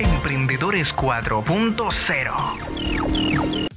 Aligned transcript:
Emprendedores 0.00 0.96
4.0. 0.96 3.68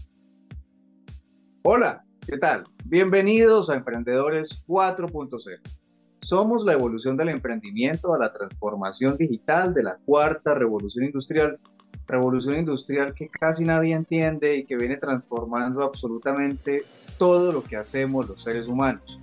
Hola, 1.64 2.06
¿qué 2.26 2.38
tal? 2.38 2.64
Bienvenidos 2.86 3.70
a 3.70 3.76
Emprendedores 3.76 4.64
4.0. 4.66 5.60
Somos 6.22 6.64
la 6.64 6.72
evolución 6.72 7.18
del 7.18 7.28
emprendimiento 7.28 8.14
a 8.14 8.18
la 8.18 8.32
transformación 8.32 9.18
digital 9.18 9.74
de 9.74 9.84
la 9.84 9.98
cuarta 10.06 10.56
revolución 10.56 11.04
industrial. 11.04 11.60
Revolución 12.08 12.56
industrial 12.56 13.14
que 13.14 13.28
casi 13.28 13.66
nadie 13.66 13.94
entiende 13.94 14.56
y 14.56 14.64
que 14.64 14.78
viene 14.78 14.96
transformando 14.96 15.84
absolutamente 15.84 16.86
todo 17.18 17.52
lo 17.52 17.66
que 17.66 17.76
hacemos 17.76 18.30
los 18.30 18.44
seres 18.44 18.70
humanos. 18.70 19.20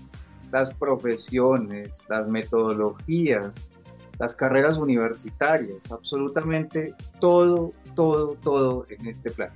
Las 0.53 0.75
profesiones, 0.75 2.05
las 2.11 2.29
metodologías, 2.29 3.73
las 4.21 4.37
carreras 4.37 4.77
universitarias, 4.77 5.91
absolutamente 5.91 6.95
todo, 7.21 7.73
todo, 7.97 8.37
todo 8.43 8.87
en 8.91 9.07
este 9.07 9.31
plan. 9.31 9.51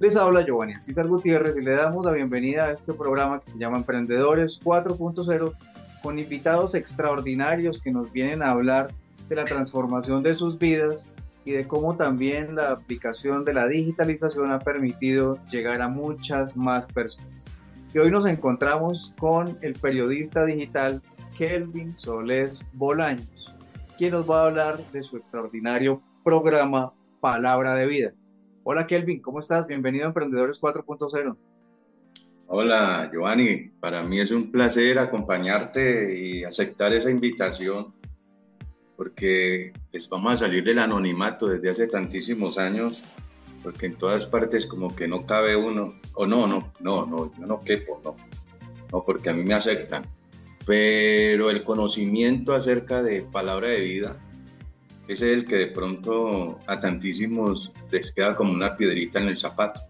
Les 0.00 0.16
habla 0.16 0.44
Giovanni 0.44 0.74
César 0.80 1.06
Gutiérrez 1.06 1.56
y 1.56 1.62
le 1.62 1.74
damos 1.74 2.04
la 2.04 2.10
bienvenida 2.10 2.64
a 2.64 2.72
este 2.72 2.92
programa 2.92 3.40
que 3.40 3.52
se 3.52 3.58
llama 3.58 3.76
Emprendedores 3.76 4.60
4.0 4.62 5.54
con 6.02 6.18
invitados 6.18 6.74
extraordinarios 6.74 7.80
que 7.80 7.92
nos 7.92 8.10
vienen 8.10 8.42
a 8.42 8.50
hablar 8.50 8.92
de 9.28 9.36
la 9.36 9.44
transformación 9.44 10.24
de 10.24 10.34
sus 10.34 10.58
vidas 10.58 11.06
y 11.44 11.52
de 11.52 11.68
cómo 11.68 11.96
también 11.96 12.56
la 12.56 12.72
aplicación 12.72 13.44
de 13.44 13.54
la 13.54 13.68
digitalización 13.68 14.50
ha 14.50 14.58
permitido 14.58 15.38
llegar 15.52 15.80
a 15.82 15.88
muchas 15.88 16.56
más 16.56 16.86
personas. 16.86 17.44
Y 17.94 17.98
hoy 17.98 18.10
nos 18.10 18.26
encontramos 18.26 19.14
con 19.20 19.56
el 19.62 19.74
periodista 19.74 20.44
digital 20.44 21.00
Kelvin 21.36 21.96
Solés 21.96 22.64
Bolaños 22.72 23.39
quien 24.00 24.12
nos 24.12 24.28
va 24.28 24.40
a 24.40 24.46
hablar 24.46 24.82
de 24.92 25.02
su 25.02 25.18
extraordinario 25.18 26.02
programa 26.24 26.94
Palabra 27.20 27.74
de 27.74 27.84
Vida. 27.84 28.14
Hola 28.62 28.86
Kelvin, 28.86 29.20
¿cómo 29.20 29.40
estás? 29.40 29.66
Bienvenido 29.66 30.06
a 30.06 30.08
Emprendedores 30.08 30.58
4.0. 30.58 31.36
Hola 32.46 33.10
Giovanni, 33.12 33.68
para 33.78 34.02
mí 34.02 34.18
es 34.18 34.30
un 34.30 34.50
placer 34.50 34.98
acompañarte 34.98 36.18
y 36.18 36.44
aceptar 36.44 36.94
esa 36.94 37.10
invitación 37.10 37.92
porque 38.96 39.74
les 39.92 40.08
vamos 40.08 40.32
a 40.32 40.36
salir 40.38 40.64
del 40.64 40.78
anonimato 40.78 41.48
desde 41.48 41.68
hace 41.68 41.86
tantísimos 41.86 42.56
años, 42.56 43.02
porque 43.62 43.84
en 43.84 43.96
todas 43.96 44.24
partes 44.24 44.64
como 44.64 44.96
que 44.96 45.08
no 45.08 45.26
cabe 45.26 45.56
uno, 45.56 45.92
o 46.14 46.24
no, 46.24 46.46
no, 46.46 46.72
no, 46.80 47.04
no, 47.04 47.30
yo 47.38 47.46
no 47.46 47.60
quepo, 47.60 48.00
no, 48.02 48.16
no, 48.90 49.04
porque 49.04 49.28
a 49.28 49.34
mí 49.34 49.44
me 49.44 49.52
aceptan 49.52 50.06
pero 50.70 51.50
el 51.50 51.64
conocimiento 51.64 52.54
acerca 52.54 53.02
de 53.02 53.22
palabra 53.22 53.70
de 53.70 53.80
vida 53.80 54.16
es 55.08 55.20
el 55.20 55.44
que 55.44 55.56
de 55.56 55.66
pronto 55.66 56.60
a 56.68 56.78
tantísimos 56.78 57.72
les 57.90 58.12
queda 58.12 58.36
como 58.36 58.52
una 58.52 58.76
piedrita 58.76 59.18
en 59.18 59.30
el 59.30 59.36
zapato. 59.36 59.80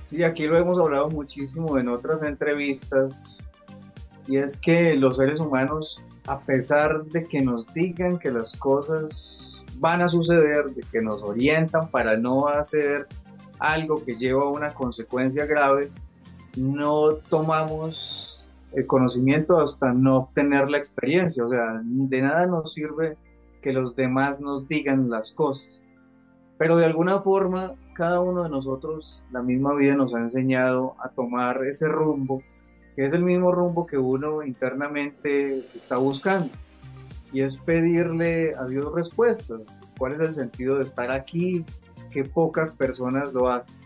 Sí, 0.00 0.22
aquí 0.22 0.46
lo 0.46 0.56
hemos 0.56 0.78
hablado 0.78 1.10
muchísimo 1.10 1.76
en 1.76 1.88
otras 1.88 2.22
entrevistas 2.22 3.46
y 4.26 4.38
es 4.38 4.58
que 4.58 4.96
los 4.96 5.18
seres 5.18 5.38
humanos, 5.38 6.02
a 6.26 6.40
pesar 6.40 7.04
de 7.04 7.24
que 7.24 7.42
nos 7.42 7.66
digan 7.74 8.18
que 8.18 8.30
las 8.30 8.56
cosas 8.56 9.62
van 9.74 10.00
a 10.00 10.08
suceder, 10.08 10.70
de 10.70 10.82
que 10.90 11.02
nos 11.02 11.20
orientan 11.22 11.90
para 11.90 12.16
no 12.16 12.48
hacer 12.48 13.06
algo 13.58 14.02
que 14.02 14.16
lleva 14.16 14.44
a 14.44 14.48
una 14.48 14.72
consecuencia 14.72 15.44
grave, 15.44 15.90
no 16.56 17.16
tomamos 17.28 18.39
el 18.72 18.86
conocimiento 18.86 19.60
hasta 19.60 19.92
no 19.92 20.16
obtener 20.16 20.70
la 20.70 20.78
experiencia. 20.78 21.44
O 21.44 21.50
sea, 21.50 21.80
de 21.82 22.22
nada 22.22 22.46
nos 22.46 22.72
sirve 22.72 23.16
que 23.62 23.72
los 23.72 23.94
demás 23.96 24.40
nos 24.40 24.68
digan 24.68 25.10
las 25.10 25.32
cosas. 25.32 25.82
Pero 26.58 26.76
de 26.76 26.84
alguna 26.84 27.20
forma, 27.20 27.74
cada 27.94 28.20
uno 28.20 28.42
de 28.42 28.50
nosotros, 28.50 29.24
la 29.32 29.42
misma 29.42 29.74
vida 29.74 29.94
nos 29.94 30.14
ha 30.14 30.18
enseñado 30.18 30.94
a 31.00 31.08
tomar 31.08 31.64
ese 31.64 31.88
rumbo, 31.88 32.42
que 32.96 33.04
es 33.04 33.12
el 33.12 33.24
mismo 33.24 33.52
rumbo 33.52 33.86
que 33.86 33.98
uno 33.98 34.42
internamente 34.42 35.66
está 35.74 35.96
buscando. 35.96 36.50
Y 37.32 37.42
es 37.42 37.56
pedirle 37.56 38.54
a 38.56 38.66
Dios 38.66 38.92
respuestas. 38.94 39.60
¿Cuál 39.98 40.12
es 40.12 40.20
el 40.20 40.32
sentido 40.32 40.76
de 40.76 40.84
estar 40.84 41.10
aquí? 41.10 41.64
Que 42.10 42.24
pocas 42.24 42.72
personas 42.72 43.32
lo 43.32 43.48
hacen. 43.48 43.76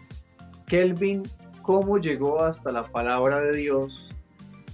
Kelvin, 0.66 1.24
¿cómo 1.62 1.98
llegó 1.98 2.40
hasta 2.40 2.72
la 2.72 2.82
palabra 2.82 3.40
de 3.40 3.54
Dios 3.54 4.13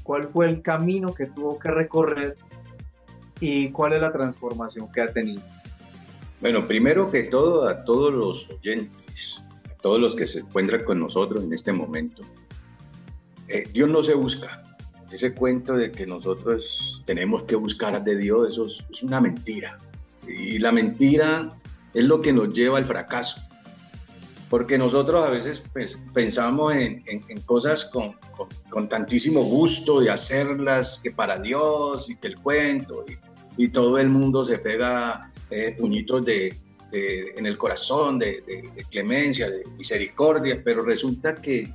cuál 0.02 0.28
fue 0.28 0.48
el 0.48 0.62
camino 0.62 1.14
que 1.14 1.26
tuvo 1.26 1.58
que 1.58 1.70
recorrer 1.70 2.36
y 3.40 3.70
cuál 3.70 3.94
es 3.94 4.00
la 4.00 4.12
transformación 4.12 4.90
que 4.92 5.00
ha 5.00 5.12
tenido. 5.12 5.42
Bueno, 6.40 6.66
primero 6.66 7.10
que 7.10 7.24
todo 7.24 7.68
a 7.68 7.84
todos 7.84 8.12
los 8.12 8.48
oyentes, 8.50 9.44
a 9.64 9.74
todos 9.82 10.00
los 10.00 10.14
que 10.14 10.26
se 10.26 10.40
encuentran 10.40 10.84
con 10.84 11.00
nosotros 11.00 11.44
en 11.44 11.52
este 11.52 11.72
momento, 11.72 12.22
eh, 13.48 13.68
Dios 13.72 13.88
no 13.88 14.02
se 14.02 14.14
busca. 14.14 14.62
Ese 15.10 15.34
cuento 15.34 15.74
de 15.74 15.90
que 15.90 16.06
nosotros 16.06 17.02
tenemos 17.04 17.42
que 17.42 17.56
buscar 17.56 18.02
de 18.02 18.16
Dios, 18.16 18.50
eso 18.50 18.66
es 18.66 19.02
una 19.02 19.20
mentira. 19.20 19.76
Y 20.28 20.58
la 20.58 20.70
mentira 20.70 21.50
es 21.92 22.04
lo 22.04 22.22
que 22.22 22.32
nos 22.32 22.54
lleva 22.54 22.78
al 22.78 22.84
fracaso 22.84 23.40
porque 24.50 24.76
nosotros 24.76 25.24
a 25.24 25.30
veces 25.30 25.62
pues, 25.72 25.96
pensamos 26.12 26.74
en, 26.74 27.02
cosas 27.46 27.90
con, 28.68 28.88
tantísimo 28.88 29.44
gusto 29.44 30.00
de 30.00 30.10
hacerlas 30.10 31.00
que 31.02 31.12
para 31.12 31.38
Dios 31.38 32.10
y 32.10 32.16
que 32.16 32.26
el 32.26 32.36
cuento 32.36 33.04
y, 33.56 33.68
todo 33.68 33.98
el 33.98 34.08
mundo 34.08 34.42
se 34.44 34.58
pega 34.58 35.30
eh, 35.50 35.76
puñitos 35.78 36.24
de, 36.24 36.58
en 36.90 37.44
el 37.44 37.58
corazón 37.58 38.18
de, 38.18 38.40
de, 38.40 38.84
clemencia, 38.90 39.50
de 39.50 39.64
misericordia, 39.76 40.62
pero 40.64 40.82
resulta 40.82 41.36
que 41.36 41.72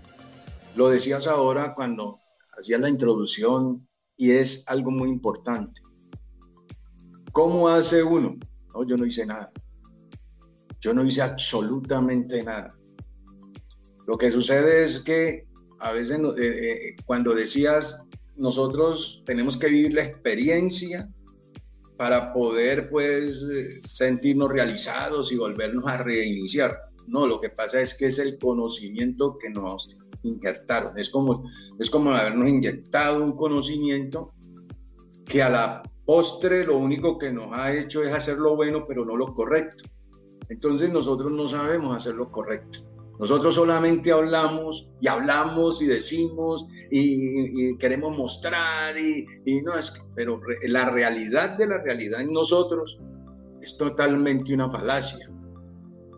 lo 0.75 0.89
decías 0.89 1.27
ahora 1.27 1.75
cuando 1.75 2.19
hacías 2.57 2.81
la 2.81 2.89
introducción 2.89 3.87
y 4.17 4.31
es 4.31 4.67
algo 4.67 4.89
muy 4.89 5.09
importante. 5.09 5.81
¿Cómo 7.31 7.69
hace 7.69 8.01
uno? 8.01 8.35
No, 8.73 8.83
yo 8.83 8.97
no 8.97 9.05
hice 9.05 9.25
nada. 9.25 9.51
Yo 10.85 10.93
no 10.93 11.03
hice 11.03 11.23
absolutamente 11.23 12.43
nada. 12.43 12.69
Lo 14.05 14.19
que 14.19 14.29
sucede 14.29 14.83
es 14.83 14.99
que 14.99 15.47
a 15.79 15.91
veces 15.91 16.19
eh, 16.19 16.31
eh, 16.37 16.95
cuando 17.07 17.33
decías, 17.33 18.07
nosotros 18.35 19.23
tenemos 19.25 19.57
que 19.57 19.67
vivir 19.67 19.93
la 19.95 20.03
experiencia 20.03 21.09
para 21.97 22.31
poder 22.31 22.87
pues 22.87 23.43
sentirnos 23.83 24.51
realizados 24.51 25.31
y 25.31 25.37
volvernos 25.37 25.87
a 25.87 26.03
reiniciar. 26.03 26.77
No, 27.07 27.25
lo 27.25 27.41
que 27.41 27.49
pasa 27.49 27.81
es 27.81 27.95
que 27.95 28.05
es 28.05 28.19
el 28.19 28.37
conocimiento 28.37 29.39
que 29.39 29.49
nos 29.49 29.97
injertaron. 30.21 30.95
Es 30.99 31.09
como, 31.09 31.49
es 31.79 31.89
como 31.89 32.11
habernos 32.11 32.47
inyectado 32.47 33.23
un 33.23 33.35
conocimiento 33.35 34.35
que 35.25 35.41
a 35.41 35.49
la 35.49 35.83
postre 36.05 36.63
lo 36.63 36.77
único 36.77 37.17
que 37.17 37.33
nos 37.33 37.47
ha 37.53 37.73
hecho 37.73 38.03
es 38.03 38.13
hacer 38.13 38.37
lo 38.37 38.55
bueno, 38.55 38.85
pero 38.87 39.03
no 39.03 39.15
lo 39.15 39.33
correcto. 39.33 39.85
Entonces 40.49 40.91
nosotros 40.91 41.31
no 41.31 41.47
sabemos 41.47 41.95
hacer 41.95 42.15
lo 42.15 42.31
correcto. 42.31 42.79
Nosotros 43.19 43.55
solamente 43.55 44.11
hablamos 44.11 44.89
y 44.99 45.07
hablamos 45.07 45.81
y 45.81 45.87
decimos 45.87 46.65
y, 46.91 47.77
queremos 47.77 48.17
mostrar 48.17 48.97
y, 48.97 49.25
no 49.61 49.77
es, 49.77 49.93
pero 50.15 50.41
la 50.67 50.89
realidad 50.89 51.57
de 51.57 51.67
la 51.67 51.77
realidad 51.77 52.21
en 52.21 52.33
nosotros 52.33 52.99
es 53.61 53.77
totalmente 53.77 54.53
una 54.53 54.69
falacia, 54.69 55.31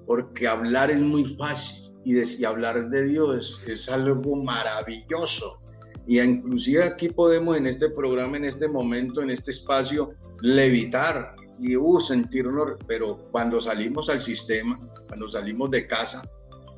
porque 0.08 0.48
hablar 0.48 0.90
es 0.90 1.00
muy 1.00 1.26
fácil 1.36 1.92
y, 2.04 2.44
hablar 2.44 2.90
de 2.90 3.08
Dios 3.08 3.62
es 3.68 3.90
algo 3.90 4.36
maravilloso. 4.36 5.62
Y 6.08 6.20
inclusive 6.20 6.84
aquí 6.84 7.10
podemos 7.10 7.58
en 7.58 7.68
este 7.68 7.90
programa, 7.90 8.38
en 8.38 8.46
este 8.46 8.68
momento, 8.68 9.22
en 9.22 9.30
este 9.30 9.52
espacio, 9.52 10.14
levitar 10.42 11.36
y 11.60 11.76
uh, 11.76 12.00
sentirnos, 12.00 12.74
pero 12.88 13.18
cuando 13.32 13.60
salimos 13.60 14.10
al 14.10 14.22
sistema, 14.22 14.80
cuando 15.08 15.28
salimos 15.28 15.72
de 15.72 15.88
casa, 15.88 16.22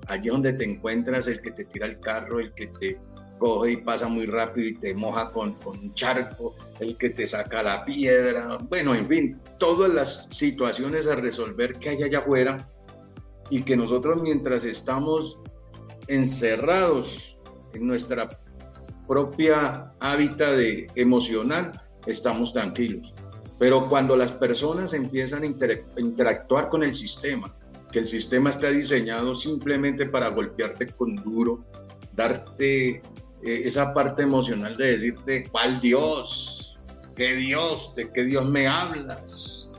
allí 0.07 0.29
donde 0.29 0.53
te 0.53 0.63
encuentras, 0.63 1.27
el 1.27 1.41
que 1.41 1.51
te 1.51 1.65
tira 1.65 1.85
el 1.87 1.99
carro, 1.99 2.39
el 2.39 2.53
que 2.53 2.67
te 2.67 2.99
coge 3.37 3.71
y 3.71 3.77
pasa 3.77 4.07
muy 4.07 4.25
rápido 4.25 4.67
y 4.67 4.75
te 4.75 4.93
moja 4.93 5.31
con, 5.31 5.53
con 5.53 5.79
un 5.79 5.93
charco, 5.93 6.55
el 6.79 6.97
que 6.97 7.09
te 7.09 7.25
saca 7.25 7.63
la 7.63 7.85
piedra, 7.85 8.57
bueno, 8.69 8.93
en 8.93 9.05
fin, 9.05 9.41
todas 9.57 9.93
las 9.93 10.27
situaciones 10.29 11.07
a 11.07 11.15
resolver 11.15 11.73
que 11.73 11.89
hay 11.89 12.03
allá 12.03 12.19
afuera 12.19 12.69
y 13.49 13.63
que 13.63 13.75
nosotros 13.77 14.21
mientras 14.21 14.63
estamos 14.63 15.39
encerrados 16.07 17.37
en 17.73 17.87
nuestra 17.87 18.29
propia 19.07 19.91
hábitat 19.99 20.55
de 20.55 20.87
emocional, 20.95 21.71
estamos 22.05 22.53
tranquilos. 22.53 23.13
Pero 23.59 23.89
cuando 23.89 24.15
las 24.15 24.31
personas 24.31 24.93
empiezan 24.93 25.43
a 25.43 25.99
interactuar 25.99 26.69
con 26.69 26.81
el 26.81 26.95
sistema, 26.95 27.53
que 27.91 27.99
el 27.99 28.07
sistema 28.07 28.49
está 28.51 28.69
diseñado 28.69 29.35
simplemente 29.35 30.05
para 30.05 30.29
golpearte 30.29 30.87
con 30.87 31.15
duro, 31.17 31.65
darte 32.15 32.89
eh, 32.89 33.01
esa 33.43 33.93
parte 33.93 34.23
emocional 34.23 34.77
de 34.77 34.93
decirte, 34.93 35.45
¿cuál 35.51 35.79
Dios? 35.81 36.79
¿Qué 37.15 37.35
Dios? 37.35 37.93
¿De 37.95 38.09
qué 38.11 38.23
Dios 38.23 38.49
me 38.49 38.67
hablas? 38.67 39.69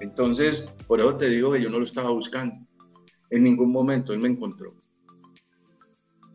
Entonces, 0.00 0.74
por 0.88 1.00
eso 1.00 1.16
te 1.16 1.28
digo 1.28 1.52
que 1.52 1.62
yo 1.62 1.70
no 1.70 1.78
lo 1.78 1.84
estaba 1.84 2.10
buscando. 2.10 2.56
En 3.30 3.44
ningún 3.44 3.70
momento 3.70 4.12
él 4.12 4.18
me 4.18 4.28
encontró. 4.28 4.74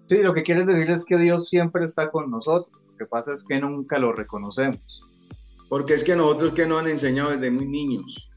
Sí, 0.08 0.20
lo 0.20 0.34
que 0.34 0.44
quieres 0.44 0.66
decir 0.66 0.90
es 0.90 1.04
que 1.04 1.18
Dios 1.18 1.50
siempre 1.50 1.84
está 1.84 2.10
con 2.12 2.32
nosotros. 2.32 2.72
Lo 2.92 2.98
que 2.98 3.06
pasa 3.06 3.34
es 3.34 3.44
que 3.44 3.60
nunca 3.60 4.00
lo 4.00 4.14
reconocemos. 4.14 5.02
Porque 5.70 5.94
es 5.96 6.04
que 6.04 6.16
nosotros 6.16 6.54
que 6.54 6.66
nos 6.66 6.80
han 6.82 6.88
enseñado 6.88 7.32
desde 7.32 7.52
muy 7.52 7.68
niños, 7.68 8.30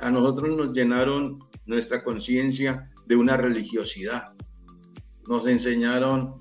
a 0.00 0.10
nosotros 0.10 0.56
nos 0.56 0.72
llenaron 0.72 1.38
nuestra 1.64 2.04
conciencia 2.04 2.90
de 3.06 3.16
una 3.16 3.36
religiosidad. 3.36 4.34
Nos 5.28 5.46
enseñaron 5.46 6.34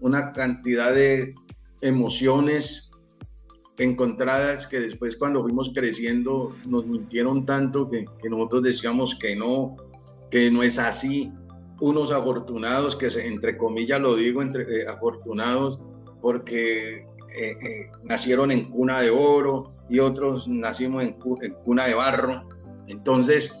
una 0.00 0.32
cantidad 0.32 0.94
de 0.94 1.34
emociones 1.80 2.90
encontradas 3.78 4.66
que 4.66 4.80
después 4.80 5.16
cuando 5.16 5.42
fuimos 5.42 5.70
creciendo 5.74 6.56
nos 6.66 6.86
mintieron 6.86 7.44
tanto 7.44 7.90
que, 7.90 8.06
nosotros 8.28 8.62
decíamos 8.62 9.16
que 9.16 9.36
no, 9.36 9.76
que 10.30 10.50
no 10.50 10.62
es 10.62 10.78
así. 10.78 11.32
Unos 11.78 12.10
afortunados, 12.10 12.96
que 12.96 13.06
entre 13.06 13.58
comillas 13.58 14.00
lo 14.00 14.16
digo, 14.16 14.40
entre 14.40 14.62
eh, 14.62 14.88
afortunados 14.88 15.82
porque 16.22 17.06
eh, 17.34 17.56
eh, 17.60 17.90
nacieron 18.04 18.50
en 18.50 18.70
cuna 18.70 19.00
de 19.00 19.10
oro 19.10 19.72
y 19.88 19.98
otros 19.98 20.48
nacimos 20.48 21.02
en, 21.02 21.12
cuna 21.64 21.86
de 21.86 21.94
barro. 21.94 22.48
Entonces, 22.86 23.52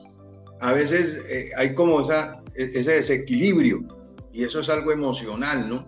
a 0.60 0.72
veces 0.72 1.52
hay 1.56 1.74
como 1.74 2.00
esa, 2.00 2.42
e, 2.54 2.70
ese 2.74 2.92
desequilibrio 2.92 3.84
y 4.32 4.44
eso 4.44 4.60
es 4.60 4.68
algo 4.68 4.92
emocional, 4.92 5.68
¿no? 5.68 5.86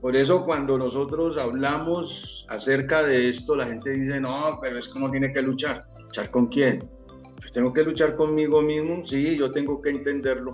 Por 0.00 0.16
eso 0.16 0.44
cuando 0.44 0.76
nosotros 0.76 1.38
hablamos 1.38 2.44
acerca 2.50 3.02
de 3.02 3.30
esto, 3.30 3.56
la 3.56 3.66
gente 3.66 3.90
dice, 3.90 4.20
no, 4.20 4.58
pero 4.62 4.78
es 4.78 4.88
como 4.88 5.10
tiene 5.10 5.32
que 5.32 5.40
luchar. 5.40 5.86
¿Luchar 5.98 6.30
con 6.30 6.48
quién? 6.48 6.86
Pues 7.36 7.52
tengo 7.52 7.72
que 7.72 7.82
luchar 7.82 8.14
conmigo 8.14 8.60
mismo, 8.60 9.02
sí, 9.02 9.36
yo 9.36 9.50
tengo 9.50 9.80
que 9.80 9.90
entenderlo. 9.90 10.52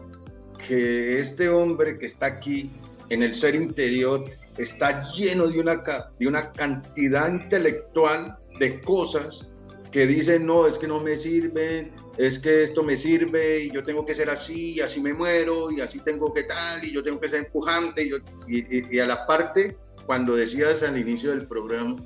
Que 0.69 1.19
este 1.19 1.49
hombre 1.49 1.99
que 1.99 2.07
está 2.07 2.27
aquí 2.27 2.71
en 3.09 3.25
el 3.25 3.35
ser 3.35 3.57
interior 3.57 4.25
está 4.61 5.09
lleno 5.11 5.47
de 5.47 5.59
una, 5.59 5.83
de 6.19 6.27
una 6.27 6.53
cantidad 6.53 7.29
intelectual 7.29 8.39
de 8.59 8.81
cosas 8.81 9.51
que 9.91 10.07
dicen, 10.07 10.47
no, 10.47 10.67
es 10.67 10.79
que 10.79 10.87
no 10.87 11.01
me 11.01 11.17
sirven, 11.17 11.93
es 12.17 12.39
que 12.39 12.63
esto 12.63 12.83
me 12.83 12.97
sirve 12.97 13.65
y 13.65 13.71
yo 13.71 13.83
tengo 13.83 14.07
que 14.07 14.15
ser 14.15 14.31
así 14.31 14.75
y 14.75 14.81
así 14.81 15.01
me 15.01 15.13
muero 15.13 15.71
y 15.71 15.81
así 15.81 16.01
tengo 16.01 16.33
que 16.33 16.45
tal 16.45 16.85
y 16.85 16.93
yo 16.93 17.03
tengo 17.03 17.21
que 17.21 17.29
ser 17.29 17.41
empujante 17.47 18.09
y, 18.47 18.99
a 18.99 19.07
la 19.07 19.27
parte, 19.27 19.77
cuando 20.07 20.37
decías 20.37 20.83
al 20.83 20.99
inicio 20.99 21.31
del 21.31 21.47
programa, 21.47 21.97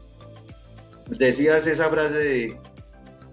decías 1.08 1.66
esa 1.66 1.90
frase 1.90 2.58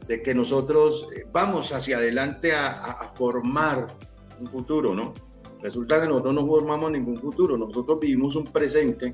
de, 0.07 0.21
que 0.21 0.35
nosotros 0.35 1.07
eh, 1.15 1.25
vamos 1.31 1.71
hacia 1.71 1.97
adelante 1.97 2.51
a, 2.53 3.09
formar 3.15 3.87
un 4.39 4.47
futuro, 4.47 4.93
¿no? 4.93 5.13
Resulta 5.61 6.01
que 6.01 6.07
nosotros 6.07 6.33
no 6.33 6.47
formamos 6.47 6.91
ningún 6.91 7.17
futuro, 7.17 7.57
nosotros 7.57 7.99
vivimos 7.99 8.35
un 8.35 8.45
presente 8.45 9.13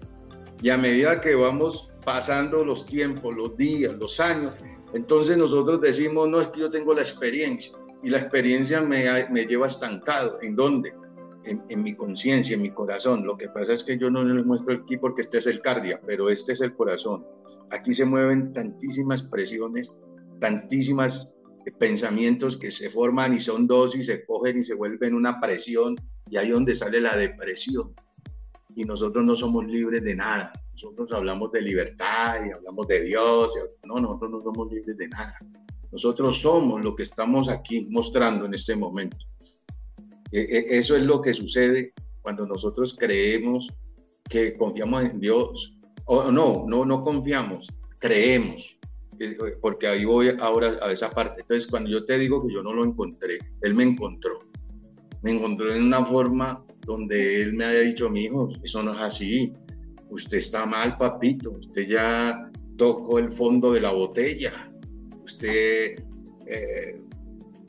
y 0.61 0.69
a 0.69 0.77
medida 0.77 1.21
que 1.21 1.35
vamos 1.35 1.93
pasando 2.05 2.63
los 2.63 2.85
tiempos, 2.85 3.35
los 3.35 3.55
días, 3.57 3.93
los 3.93 4.19
años, 4.19 4.53
entonces 4.93 5.37
nosotros 5.37 5.81
decimos, 5.81 6.29
no 6.29 6.39
es 6.39 6.47
que 6.47 6.61
yo 6.61 6.69
tengo 6.69 6.93
la 6.93 7.01
experiencia 7.01 7.77
y 8.03 8.09
la 8.09 8.19
experiencia 8.19 8.81
me, 8.81 9.05
me 9.29 9.45
lleva 9.45 9.67
estancado. 9.67 10.39
¿En 10.41 10.55
dónde? 10.55 10.93
En, 11.45 11.81
mi 11.81 11.95
conciencia, 11.95 12.55
en 12.55 12.61
mi 12.61 12.71
corazón. 12.71 13.25
Lo 13.25 13.37
que 13.37 13.47
pasa 13.47 13.73
es 13.73 13.83
que 13.83 13.97
yo 13.97 14.09
no 14.09 14.23
les 14.23 14.45
muestro 14.45 14.73
aquí 14.73 14.97
porque 14.97 15.21
este 15.21 15.37
es 15.37 15.47
el 15.47 15.61
cardia, 15.61 16.01
pero 16.05 16.29
este 16.29 16.53
es 16.53 16.61
el 16.61 16.75
corazón. 16.75 17.25
Aquí 17.71 17.93
se 17.93 18.05
mueven 18.05 18.51
tantísimas 18.51 19.23
presiones, 19.23 19.91
tantísimas 20.39 21.36
pensamientos 21.71 22.57
que 22.57 22.71
se 22.71 22.89
forman 22.89 23.35
y 23.35 23.39
son 23.39 23.67
dos 23.67 23.95
y 23.95 24.03
se 24.03 24.25
cogen 24.25 24.59
y 24.59 24.63
se 24.63 24.73
vuelven 24.73 25.13
una 25.13 25.39
presión 25.39 25.95
y 26.29 26.37
ahí 26.37 26.47
es 26.47 26.53
donde 26.53 26.75
sale 26.75 27.01
la 27.01 27.15
depresión. 27.15 27.93
Y 28.75 28.85
nosotros 28.85 29.23
no 29.25 29.35
somos 29.35 29.65
libres 29.65 30.03
de 30.03 30.15
nada 30.15 30.53
nosotros 30.77 31.11
hablamos 31.11 31.51
de 31.51 31.63
libertad 31.63 32.35
y 32.45 32.51
hablamos 32.51 32.85
de 32.85 33.03
Dios. 33.03 33.51
No, 33.83 33.95
nosotros 33.95 34.29
no 34.29 34.43
somos 34.43 34.71
libres 34.71 34.95
de 34.95 35.07
nada. 35.07 35.35
Nosotros 35.91 36.39
somos 36.39 36.83
lo 36.83 36.95
que 36.95 37.01
estamos 37.01 37.49
aquí 37.49 37.87
mostrando 37.89 38.45
en 38.45 38.53
este 38.53 38.75
momento. 38.75 39.17
E, 40.31 40.39
e, 40.39 40.77
eso 40.77 40.95
es 40.95 41.03
lo 41.03 41.19
que 41.19 41.33
sucede 41.33 41.93
cuando 42.21 42.45
nosotros 42.45 42.95
creemos 42.95 43.73
que 44.29 44.53
confiamos 44.55 45.05
en 45.05 45.19
Dios. 45.19 45.79
O 46.05 46.31
no, 46.31 46.65
no, 46.67 46.85
no 46.85 47.03
confiamos, 47.03 47.73
creemos. 47.97 48.76
Porque 49.61 49.87
ahí 49.87 50.05
voy 50.05 50.31
ahora 50.39 50.73
a 50.81 50.91
esa 50.91 51.11
parte. 51.11 51.41
Entonces, 51.41 51.69
cuando 51.69 51.89
yo 51.89 52.05
te 52.05 52.17
digo 52.17 52.45
que 52.45 52.53
yo 52.53 52.63
no 52.63 52.73
lo 52.73 52.83
encontré, 52.83 53.39
Él 53.61 53.73
me 53.73 53.83
encontró. 53.83 54.39
Me 55.21 55.31
encontró 55.31 55.73
en 55.73 55.83
una 55.83 56.05
forma 56.05 56.63
donde 56.85 57.41
Él 57.41 57.53
me 57.53 57.65
haya 57.65 57.81
dicho, 57.81 58.09
mi 58.09 58.25
hijo, 58.25 58.49
eso 58.63 58.83
no 58.83 58.93
es 58.93 59.01
así 59.01 59.53
usted 60.09 60.37
está 60.37 60.65
mal, 60.65 60.97
papito, 60.97 61.51
usted 61.51 61.87
ya 61.87 62.49
tocó 62.77 63.19
el 63.19 63.31
fondo 63.31 63.71
de 63.71 63.81
la 63.81 63.91
botella, 63.91 64.51
usted, 65.23 66.03
eh, 66.45 67.01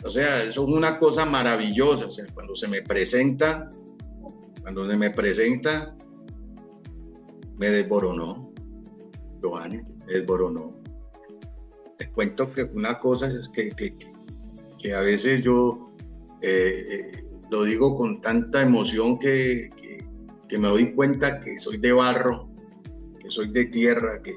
o 0.05 0.11
sea, 0.11 0.43
eso 0.45 0.67
es 0.67 0.73
una 0.73 0.99
cosa 0.99 1.25
maravillosa, 1.25 2.09
cuando 2.35 2.55
se 2.55 2.69
me 2.69 2.83
presenta, 2.83 3.71
cuando 4.62 4.87
se 4.87 4.97
me 4.97 5.11
presenta, 5.11 5.97
me 7.59 7.71
desboronó, 7.71 8.53
Giovanni, 9.43 9.79
me 10.06 10.12
desboronó. 10.12 10.78
Te 11.99 12.11
cuento 12.11 12.50
que 12.50 12.62
una 12.62 12.99
cosa 12.99 13.27
es 13.27 13.50
que, 13.50 13.71
que, 14.79 14.95
a 14.95 15.00
veces 15.00 15.43
yo 15.43 15.91
eh, 16.41 16.83
eh, 16.91 17.25
lo 17.50 17.65
digo 17.65 17.95
con 17.95 18.21
tanta 18.21 18.62
emoción 18.62 19.19
que, 19.19 19.69
que 20.49 20.59
me 20.59 20.69
doy 20.69 20.93
cuenta 20.95 21.41
que 21.41 21.59
soy 21.59 21.77
de 21.77 21.93
barro, 21.93 22.49
que 23.21 23.31
soy 23.31 23.50
de 23.50 23.67
tierra, 23.67 24.23
que, 24.23 24.33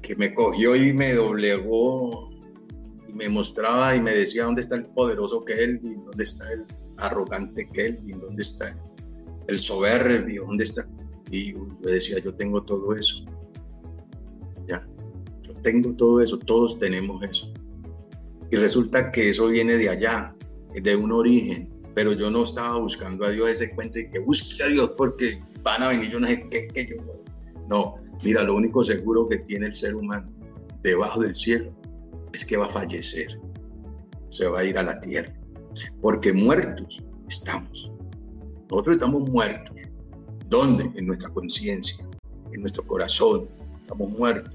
que 0.00 0.14
me 0.16 0.32
cogió 0.32 0.76
y 0.76 0.92
me 0.92 1.12
doblegó 1.12 2.30
y 3.08 3.12
me 3.12 3.28
mostraba 3.28 3.94
y 3.96 4.00
me 4.00 4.12
decía 4.12 4.44
dónde 4.44 4.62
está 4.62 4.76
el 4.76 4.86
poderoso 4.86 5.44
Kelvin, 5.44 6.04
dónde 6.04 6.24
está 6.24 6.50
el 6.52 6.64
arrogante 6.98 7.68
Kelvin, 7.68 8.20
dónde 8.20 8.42
está 8.42 8.78
el 9.48 9.58
soberbio, 9.58 10.44
dónde 10.46 10.64
está. 10.64 10.88
Y 11.30 11.52
yo 11.52 11.66
decía, 11.82 12.18
yo 12.20 12.34
tengo 12.34 12.62
todo 12.62 12.94
eso. 12.94 13.24
Tengo 15.62 15.92
todo 15.94 16.20
eso, 16.20 16.38
todos 16.38 16.78
tenemos 16.78 17.22
eso. 17.22 17.52
Y 18.50 18.56
resulta 18.56 19.10
que 19.12 19.30
eso 19.30 19.48
viene 19.48 19.74
de 19.74 19.88
allá, 19.88 20.34
de 20.74 20.96
un 20.96 21.12
origen, 21.12 21.68
pero 21.94 22.12
yo 22.12 22.30
no 22.30 22.44
estaba 22.44 22.78
buscando 22.78 23.24
a 23.24 23.30
Dios 23.30 23.50
ese 23.50 23.74
cuento 23.74 23.98
y 23.98 24.08
que 24.10 24.20
busque 24.20 24.62
a 24.62 24.68
Dios 24.68 24.92
porque 24.96 25.40
van 25.62 25.82
a 25.82 25.88
venir 25.88 26.10
yo 26.10 26.20
no 26.20 26.26
sé 26.26 26.48
qué, 26.48 26.68
qué 26.68 26.88
yo 26.88 27.02
no. 27.68 27.96
mira, 28.24 28.42
lo 28.42 28.54
único 28.54 28.82
seguro 28.84 29.28
que 29.28 29.38
tiene 29.38 29.66
el 29.66 29.74
ser 29.74 29.94
humano 29.94 30.30
debajo 30.82 31.20
del 31.20 31.34
cielo 31.34 31.72
es 32.32 32.44
que 32.44 32.56
va 32.56 32.66
a 32.66 32.70
fallecer, 32.70 33.38
se 34.30 34.46
va 34.46 34.60
a 34.60 34.64
ir 34.64 34.78
a 34.78 34.82
la 34.82 34.98
tierra, 35.00 35.34
porque 36.00 36.32
muertos 36.32 37.02
estamos. 37.28 37.92
Nosotros 38.70 38.96
estamos 38.96 39.28
muertos. 39.28 39.76
¿Dónde? 40.48 40.90
En 40.96 41.06
nuestra 41.06 41.30
conciencia, 41.30 42.06
en 42.52 42.60
nuestro 42.60 42.86
corazón. 42.86 43.48
Estamos 43.82 44.10
muertos. 44.10 44.54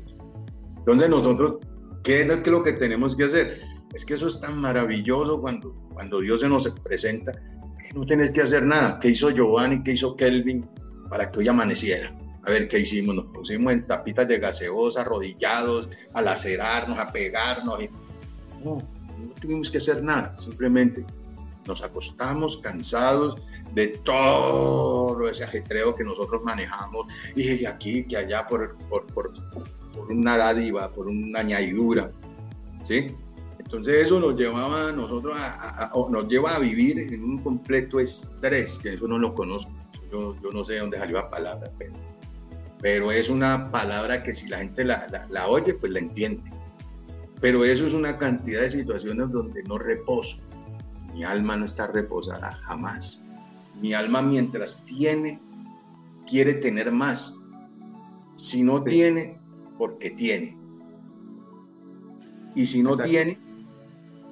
Entonces 0.85 1.09
nosotros, 1.09 1.55
¿qué 2.03 2.23
es 2.23 2.47
lo 2.47 2.61
que 2.61 2.73
tenemos 2.73 3.15
que 3.15 3.23
hacer? 3.23 3.61
Es 3.93 4.03
que 4.03 4.15
eso 4.15 4.27
es 4.27 4.41
tan 4.41 4.59
maravilloso 4.59 5.39
cuando, 5.39 5.73
cuando 5.93 6.19
Dios 6.19 6.41
se 6.41 6.49
nos 6.49 6.67
presenta, 6.83 7.31
que 7.31 7.93
no 7.93 8.05
tenés 8.05 8.31
que 8.31 8.41
hacer 8.41 8.63
nada. 8.63 8.99
¿Qué 8.99 9.09
hizo 9.09 9.29
Giovanni? 9.29 9.81
¿Qué 9.83 9.91
hizo 9.91 10.15
Kelvin 10.15 10.67
para 11.09 11.31
que 11.31 11.39
hoy 11.39 11.47
amaneciera? 11.47 12.13
A 12.45 12.51
ver, 12.51 12.67
¿qué 12.67 12.79
hicimos? 12.79 13.15
Nos 13.15 13.25
pusimos 13.27 13.71
en 13.71 13.87
tapitas 13.87 14.27
de 14.27 14.39
gaseosa, 14.39 15.01
arrodillados, 15.01 15.89
a 16.13 16.21
lacerarnos, 16.21 16.99
a 16.99 17.11
pegarnos. 17.11 17.79
No, 18.63 18.75
no 18.75 19.33
tuvimos 19.39 19.69
que 19.69 19.77
hacer 19.77 20.03
nada. 20.03 20.35
Simplemente 20.35 21.05
nos 21.65 21.81
acostamos 21.81 22.57
cansados 22.57 23.41
de 23.73 23.87
todo 23.87 25.27
ese 25.29 25.43
ajetreo 25.43 25.95
que 25.95 26.03
nosotros 26.03 26.43
manejamos 26.43 27.07
y 27.35 27.65
aquí, 27.65 28.03
que 28.05 28.17
allá 28.17 28.47
por, 28.47 28.77
por 29.93 30.11
una 30.11 30.37
dádiva, 30.37 30.91
por 30.91 31.07
una 31.07 31.39
añadidura. 31.39 32.09
¿Sí? 32.83 33.15
Entonces 33.73 34.05
eso 34.05 34.19
nos 34.19 34.37
llevaba 34.37 34.89
a 34.89 34.91
nosotros 34.91 35.35
a, 35.35 35.91
nos 36.11 36.27
lleva 36.27 36.55
a 36.55 36.59
vivir 36.59 36.99
en 36.99 37.23
un 37.23 37.39
completo 37.39 37.99
estrés, 37.99 38.77
que 38.77 38.93
eso 38.93 39.07
no 39.07 39.17
lo 39.17 39.33
conozco. 39.33 39.71
Yo, 40.11 40.35
yo 40.43 40.51
no 40.51 40.63
sé 40.63 40.73
de 40.73 40.79
dónde 40.81 40.99
salió 40.99 41.17
la 41.17 41.29
palabra, 41.29 41.71
pero, 41.79 41.93
pero, 42.79 43.11
es 43.11 43.29
una 43.29 43.71
palabra 43.71 44.21
que 44.21 44.31
si 44.31 44.47
la 44.47 44.59
gente 44.59 44.83
la, 44.83 45.27
la, 45.27 45.47
oye, 45.47 45.73
pues 45.73 45.91
la 45.91 45.97
entiende. 45.97 46.43
Pero 47.41 47.65
eso 47.65 47.87
es 47.87 47.95
una 47.95 48.17
cantidad 48.17 48.61
de 48.61 48.69
situaciones 48.69 49.31
donde 49.31 49.63
no 49.63 49.79
reposo. 49.79 50.37
Mi 51.11 51.23
alma 51.23 51.57
no 51.57 51.65
está 51.65 51.87
reposada 51.87 52.51
jamás. 52.51 53.23
Mi 53.81 53.95
alma 53.95 54.21
mientras 54.21 54.85
tiene, 54.85 55.39
quiere 56.27 56.53
tener 56.53 56.91
más. 56.91 57.37
Si 58.35 58.61
no 58.61 58.83
tiene, 58.83 59.39
porque 59.77 60.11
tiene. 60.11 60.57
Y 62.55 62.65
si 62.65 62.83
no 62.83 62.95
tiene, 62.95 63.39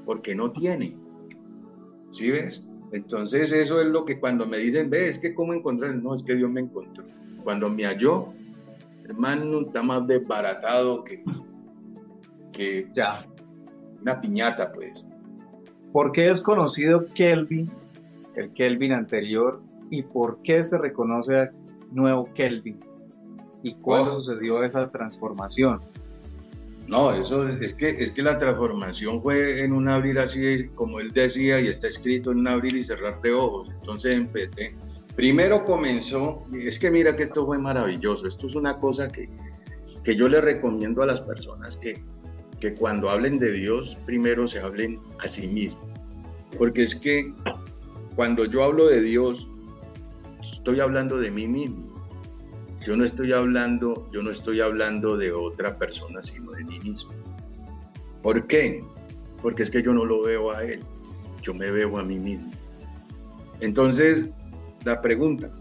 porque 0.06 0.36
no 0.36 0.52
tiene. 0.52 0.96
¿Sí 2.10 2.30
ves? 2.30 2.68
Entonces 2.92 3.52
eso 3.52 3.82
es 3.82 3.88
lo 3.88 4.04
que 4.04 4.20
cuando 4.20 4.46
me 4.46 4.58
dicen, 4.58 4.90
ve, 4.90 5.08
es 5.08 5.18
que 5.18 5.34
cómo 5.34 5.54
encontrar, 5.54 5.96
no, 5.96 6.14
es 6.14 6.24
que 6.24 6.36
Dios 6.36 6.52
me 6.52 6.62
encontró. 6.62 7.06
Cuando 7.44 7.70
me 7.70 7.86
halló, 7.86 8.34
hermano, 9.06 9.62
está 9.62 9.82
más 9.82 10.06
desbaratado 10.08 11.04
que, 11.04 11.24
que 12.52 12.90
ya. 12.94 13.26
una 14.02 14.20
piñata, 14.20 14.72
pues. 14.72 15.06
¿Por 15.94 16.12
qué 16.12 16.30
es 16.30 16.42
conocido 16.42 17.08
Kelvin, 17.14 17.70
el 18.36 18.52
Kelvin 18.54 18.92
anterior, 18.92 19.62
y 19.90 20.04
por 20.04 20.42
qué 20.42 20.64
se 20.64 20.78
reconoce 20.78 21.38
a 21.38 21.52
nuevo 21.92 22.26
Kelvin? 22.34 22.80
¿Y 23.64 23.76
cuándo 23.76 24.16
oh. 24.16 24.22
sucedió 24.22 24.64
esa 24.64 24.90
transformación? 24.92 25.82
No, 26.88 27.12
eso 27.14 27.48
es 27.48 27.74
que, 27.74 27.90
es 27.90 28.12
que 28.12 28.22
la 28.22 28.38
transformación 28.38 29.22
fue 29.22 29.64
en 29.64 29.72
un 29.72 29.88
abrir 29.88 30.20
así, 30.20 30.68
como 30.76 31.00
él 31.00 31.14
decía, 31.14 31.62
y 31.62 31.68
está 31.68 31.88
escrito 31.88 32.32
en 32.32 32.40
un 32.40 32.48
abrir 32.48 32.76
y 32.76 32.84
cerrar 32.84 33.22
de 33.22 33.32
ojos. 33.32 33.70
Entonces 33.80 34.16
empecé. 34.16 34.76
Primero 35.16 35.64
comenzó, 35.64 36.46
es 36.54 36.80
que 36.80 36.92
mira 36.92 37.16
que 37.16 37.24
esto 37.24 37.46
fue 37.46 37.58
maravilloso. 37.60 38.28
Esto 38.28 38.48
es 38.48 38.56
una 38.56 38.78
cosa 38.80 39.10
que, 39.10 39.30
que 40.04 40.16
yo 40.16 40.28
le 40.28 40.42
recomiendo 40.42 41.02
a 41.04 41.06
las 41.06 41.22
personas 41.22 41.78
que, 41.78 42.04
que 42.60 42.74
cuando 42.74 43.10
hablen 43.10 43.38
de 43.38 43.52
Dios, 43.52 43.98
primero 44.06 44.48
se 44.48 44.60
hablen 44.60 45.00
a 45.24 45.28
sí 45.28 45.48
mismos. 45.48 45.86
Porque 46.58 46.84
es 46.84 46.96
que 46.96 47.34
cuando 48.16 48.46
yo 48.46 48.64
hablo 48.64 48.88
de 48.88 49.02
Dios, 49.02 49.50
estoy 50.42 50.80
hablando 50.80 51.20
de 51.20 51.32
mí 51.32 51.48
mismo. 51.48 51.91
Yo 52.86 52.96
no 52.96 53.06
estoy 53.06 53.32
hablando, 53.32 54.10
yo 54.12 54.24
no 54.24 54.32
estoy 54.32 54.60
hablando 54.60 55.16
de 55.18 55.32
otra 55.32 55.78
persona, 55.78 56.24
sino 56.24 56.52
de 56.52 56.64
mí 56.64 56.80
mismo. 56.80 57.12
¿Por 58.24 58.48
qué? 58.48 58.84
Porque 59.42 59.64
es 59.64 59.72
que 59.72 59.84
yo 59.84 59.94
no 59.94 60.06
lo 60.06 60.24
veo 60.24 60.52
a 60.52 60.64
él, 60.64 60.84
yo 61.42 61.54
me 61.54 61.70
veo 61.70 62.00
a 62.00 62.04
mí 62.04 62.18
mismo. 62.18 62.52
Entonces, 63.60 64.30
la 64.84 65.00
pregunta, 65.02 65.52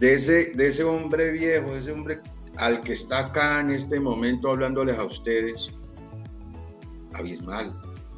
de 0.00 0.14
ese, 0.14 0.54
de 0.54 0.68
ese 0.68 0.84
hombre 0.84 1.32
viejo, 1.32 1.74
ese 1.74 1.92
hombre 1.92 2.20
al 2.56 2.80
que 2.82 2.92
está 2.92 3.18
acá 3.26 3.60
en 3.60 3.70
este 3.70 4.00
momento 4.00 4.48
hablándoles 4.48 4.98
a 4.98 5.04
ustedes, 5.04 5.70
abismal. 7.14 7.74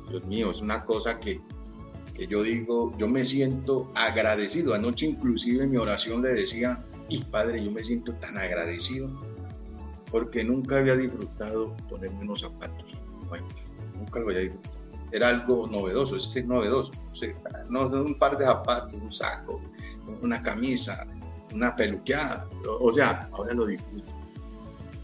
Dios 0.09 0.25
mío, 0.27 0.51
es 0.51 0.61
una 0.61 0.85
cosa 0.85 1.19
que, 1.21 1.41
que 2.15 2.27
yo 2.27 2.43
digo, 2.43 2.97
yo 2.97 3.09
me 3.09 3.25
siento 3.25 3.91
agradecido. 3.95 4.75
Anoche 4.75 5.07
inclusive 5.07 5.65
en 5.65 5.71
mi 5.71 5.77
oración 5.77 6.23
le 6.23 6.31
decía, 6.31 6.85
y 7.11 7.23
Padre, 7.25 7.63
yo 7.63 7.71
me 7.71 7.85
siento 7.85 8.15
tan 8.15 8.39
agradecido 8.39 9.11
porque 10.11 10.43
nunca 10.43 10.79
había 10.79 10.97
disfrutado 10.97 11.77
ponerme 11.89 12.21
unos 12.21 12.41
zapatos 12.41 13.03
nunca 13.99 14.21
lo 14.21 14.27
había 14.27 14.41
disfrutado. 14.41 14.81
Era 15.13 15.29
algo 15.29 15.67
novedoso, 15.67 16.17
es 16.17 16.27
que 16.29 16.41
es 16.41 16.47
novedoso. 16.47 16.93
no, 17.69 17.87
un 17.87 18.19
par 18.19 18.39
de 18.39 18.45
zapatos, 18.45 18.95
un 18.95 19.11
saco, 19.11 19.61
una 20.23 20.43
camisa, 20.43 21.07
una 21.53 21.75
peluqueada. 21.77 22.49
O 22.81 22.91
sea, 22.93 23.29
ahora 23.33 23.55
lo 23.55 23.67
disfruto 23.67 24.21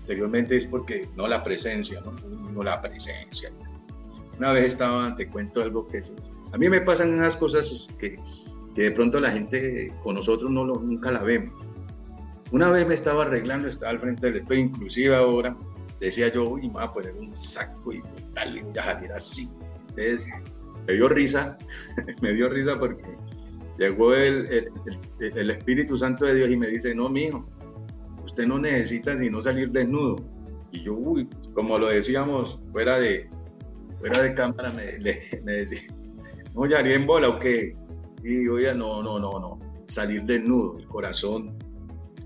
anteriormente 0.06 0.56
es 0.56 0.68
porque 0.68 1.08
no 1.16 1.26
la 1.26 1.42
presencia, 1.42 2.00
no, 2.00 2.62
la 2.62 2.80
presencia. 2.80 3.50
Una 4.38 4.52
vez 4.52 4.66
estaba, 4.66 5.16
te 5.16 5.28
cuento 5.28 5.60
algo 5.60 5.88
que 5.88 6.00
a 6.52 6.58
mí 6.58 6.68
me 6.68 6.80
pasan 6.80 7.12
unas 7.12 7.36
cosas 7.36 7.88
que, 7.98 8.16
que 8.76 8.82
de 8.82 8.90
pronto 8.92 9.18
la 9.18 9.32
gente 9.32 9.92
con 10.04 10.14
nosotros 10.14 10.48
no 10.48 10.64
lo, 10.64 10.76
nunca 10.76 11.10
la 11.10 11.24
vemos. 11.24 11.60
Una 12.52 12.70
vez 12.70 12.86
me 12.86 12.94
estaba 12.94 13.22
arreglando, 13.22 13.68
estaba 13.68 13.92
al 13.92 14.00
frente 14.00 14.26
del 14.26 14.36
espejo, 14.36 14.60
inclusive 14.60 15.16
ahora 15.16 15.56
decía 16.00 16.32
yo, 16.32 16.48
uy, 16.50 16.62
me 16.62 16.74
voy 16.74 16.84
a 16.84 16.92
poner 16.92 17.14
un 17.14 17.36
saco 17.36 17.92
y 17.92 18.02
tal, 18.34 18.56
y 18.56 18.62
voy 18.62 18.78
a 18.78 18.84
salir 18.84 19.12
así. 19.12 19.50
Entonces, 19.88 20.30
me 20.86 20.94
dio 20.94 21.08
risa, 21.08 21.58
me 22.22 22.32
dio 22.34 22.48
risa 22.48 22.78
porque 22.78 23.16
llegó 23.78 24.14
el, 24.14 24.46
el, 24.46 24.68
el, 25.18 25.50
Espíritu 25.50 25.96
Santo 25.96 26.24
de 26.24 26.36
Dios 26.36 26.50
y 26.50 26.56
me 26.56 26.68
dice, 26.68 26.94
no, 26.94 27.08
mijo, 27.08 27.44
usted 28.24 28.46
no 28.46 28.58
necesita 28.58 29.16
sino 29.16 29.42
salir 29.42 29.70
desnudo. 29.70 30.16
Y 30.70 30.84
yo, 30.84 30.94
uy, 30.94 31.28
como 31.54 31.78
lo 31.78 31.88
decíamos 31.88 32.60
fuera 32.72 32.98
de, 32.98 33.28
fuera 33.98 34.20
de 34.22 34.34
cámara, 34.34 34.70
me, 34.70 34.98
me 35.42 35.52
decía, 35.52 35.80
no, 36.54 36.66
ya 36.66 36.80
en 36.80 37.06
bola 37.06 37.28
o 37.28 37.38
qué. 37.38 37.76
Y 38.22 38.44
yo 38.44 38.58
ya, 38.60 38.74
no, 38.74 39.02
no, 39.02 39.18
no, 39.18 39.38
no, 39.40 39.58
salir 39.88 40.22
desnudo, 40.24 40.78
el 40.78 40.86
corazón 40.86 41.56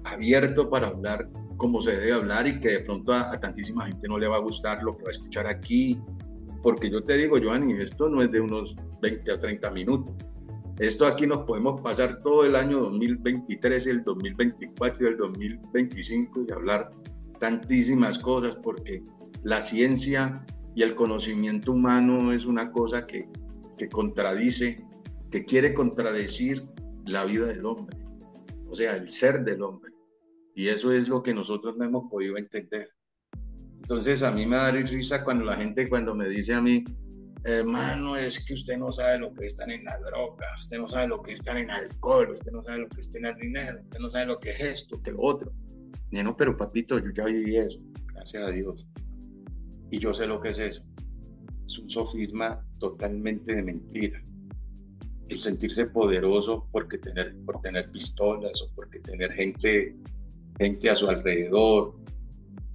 abierto 0.04 0.68
para 0.68 0.88
hablar 0.88 1.28
como 1.56 1.82
se 1.82 1.96
debe 1.96 2.12
hablar 2.12 2.46
y 2.48 2.58
que 2.58 2.68
de 2.70 2.80
pronto 2.80 3.12
a, 3.12 3.38
tantísima 3.38 3.86
gente 3.86 4.08
no 4.08 4.18
le 4.18 4.28
va 4.28 4.36
a 4.36 4.40
gustar 4.40 4.82
lo 4.82 4.96
que 4.96 5.04
va 5.04 5.08
a 5.08 5.12
escuchar 5.12 5.46
aquí. 5.46 6.00
Porque 6.62 6.90
yo 6.90 7.02
te 7.02 7.16
digo, 7.16 7.38
Joanny, 7.42 7.80
esto 7.82 8.08
no 8.08 8.22
es 8.22 8.30
de 8.30 8.40
unos 8.40 8.76
20 9.02 9.32
a 9.32 9.38
30 9.38 9.70
minutos 9.70 10.14
esto 10.80 11.04
aquí 11.04 11.26
nos 11.26 11.40
podemos 11.40 11.78
pasar 11.82 12.20
todo 12.20 12.46
el 12.46 12.56
año 12.56 12.78
2023, 12.78 13.86
el 13.86 14.02
2024 14.02 15.04
y 15.04 15.08
el 15.10 15.16
2025 15.18 16.46
y 16.48 16.52
hablar 16.52 16.90
tantísimas 17.38 18.18
cosas 18.18 18.56
porque 18.56 19.04
la 19.42 19.60
ciencia 19.60 20.42
y 20.74 20.80
el 20.80 20.94
conocimiento 20.94 21.72
humano 21.72 22.32
es 22.32 22.46
una 22.46 22.72
cosa 22.72 23.04
que 23.04 23.28
contradice, 23.92 24.82
que 25.30 25.44
quiere 25.44 25.74
contradecir 25.74 26.66
la 27.04 27.26
vida 27.26 27.44
del 27.44 27.66
hombre, 27.66 27.98
o 28.70 28.74
sea, 28.74 28.96
el 28.96 29.08
ser 29.08 29.44
del 29.44 29.62
hombre. 29.62 29.92
Y 30.54 30.68
eso 30.68 30.92
es 30.92 31.08
lo 31.08 31.22
que 31.22 31.34
nosotros 31.34 31.76
no 31.76 31.84
hemos 31.84 32.10
podido 32.10 32.36
entender. 32.36 32.88
Entonces 33.82 34.22
a 34.22 34.30
mí 34.30 34.46
me 34.46 34.56
da 34.56 34.70
risa 34.70 35.24
cuando 35.24 35.44
la 35.44 35.56
gente, 35.56 35.88
cuando 35.88 36.14
me 36.14 36.28
dice 36.28 36.54
a 36.54 36.60
mí, 36.60 36.84
hermano, 37.44 38.16
es 38.16 38.44
que 38.44 38.54
usted 38.54 38.78
no 38.78 38.92
sabe 38.92 39.18
lo 39.18 39.34
que 39.34 39.46
están 39.46 39.70
en 39.70 39.84
la 39.84 39.98
droga, 39.98 40.46
usted 40.58 40.78
no 40.78 40.88
sabe 40.88 41.08
lo 41.08 41.22
que 41.22 41.32
están 41.32 41.56
en 41.56 41.70
alcohol, 41.70 42.30
usted 42.30 42.52
no 42.52 42.62
sabe 42.62 42.78
lo 42.82 42.88
que 42.88 43.00
está 43.00 43.18
en 43.18 43.26
el 43.26 43.36
dinero, 43.36 43.80
usted 43.82 43.98
no 43.98 44.10
sabe 44.10 44.26
lo 44.26 44.38
que 44.38 44.50
es 44.50 44.60
esto, 44.60 45.02
que 45.02 45.10
lo 45.10 45.22
otro. 45.22 45.52
no, 46.10 46.36
pero 46.36 46.56
papito, 46.56 46.98
yo 46.98 47.10
ya 47.12 47.24
viví 47.24 47.56
eso, 47.56 47.80
gracias 48.14 48.48
a 48.48 48.50
Dios. 48.52 48.86
Y 49.90 49.98
yo 49.98 50.14
sé 50.14 50.26
lo 50.26 50.40
que 50.40 50.50
es 50.50 50.58
eso. 50.60 50.84
Es 51.64 51.78
un 51.78 51.88
sofisma 51.88 52.64
totalmente 52.78 53.56
de 53.56 53.62
mentira. 53.62 54.22
El 55.30 55.38
sentirse 55.38 55.86
poderoso 55.86 56.68
porque 56.70 56.98
tener, 56.98 57.34
por 57.46 57.60
tener 57.62 57.90
pistolas 57.90 58.60
o 58.62 58.68
porque 58.74 58.98
tener 59.00 59.32
gente, 59.32 59.96
gente 60.58 60.90
a 60.90 60.94
su 60.94 61.08
alrededor, 61.08 61.96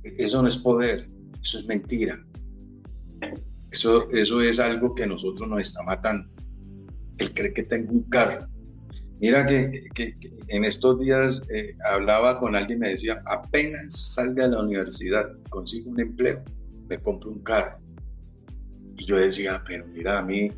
eso 0.03 0.41
no 0.41 0.47
es 0.47 0.57
poder, 0.57 1.05
eso 1.41 1.59
es 1.59 1.67
mentira 1.67 2.25
eso, 3.75 4.09
eso 4.11 4.41
es 4.41 4.59
algo 4.59 4.95
que 4.95 5.03
a 5.03 5.07
nosotros 5.07 5.47
nos 5.47 5.59
está 5.59 5.83
matando. 5.83 6.29
Él 7.17 7.33
cree 7.33 7.53
que 7.53 7.63
tengo 7.63 7.91
un 7.91 8.03
carro. 8.03 8.47
Mira 9.21 9.45
que, 9.45 9.87
que, 9.93 10.13
en 10.47 10.65
estos 10.65 10.99
días 10.99 11.41
eh, 11.49 11.73
hablaba 11.91 12.39
con 12.39 12.55
alguien 12.55 12.79
y 12.79 12.81
me 12.81 12.89
decía, 12.89 13.21
apenas 13.25 14.13
salga 14.13 14.47
de 14.47 14.55
la 14.55 14.61
universidad, 14.61 15.25
consigo 15.49 15.91
un 15.91 15.99
empleo, 15.99 16.43
me 16.89 16.97
compro 16.97 17.31
un 17.31 17.39
carro. 17.39 17.77
Y 18.97 19.05
yo 19.05 19.17
decía, 19.17 19.63
pero 19.65 19.85
mira, 19.87 20.19
a 20.19 20.21
mí, 20.21 20.51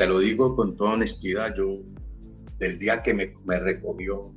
te 0.00 0.06
lo 0.06 0.18
digo 0.18 0.56
con 0.56 0.78
toda 0.78 0.94
honestidad, 0.94 1.54
yo, 1.54 1.68
del 2.58 2.78
día 2.78 3.02
que 3.02 3.12
me, 3.12 3.58
recogió, 3.58 4.34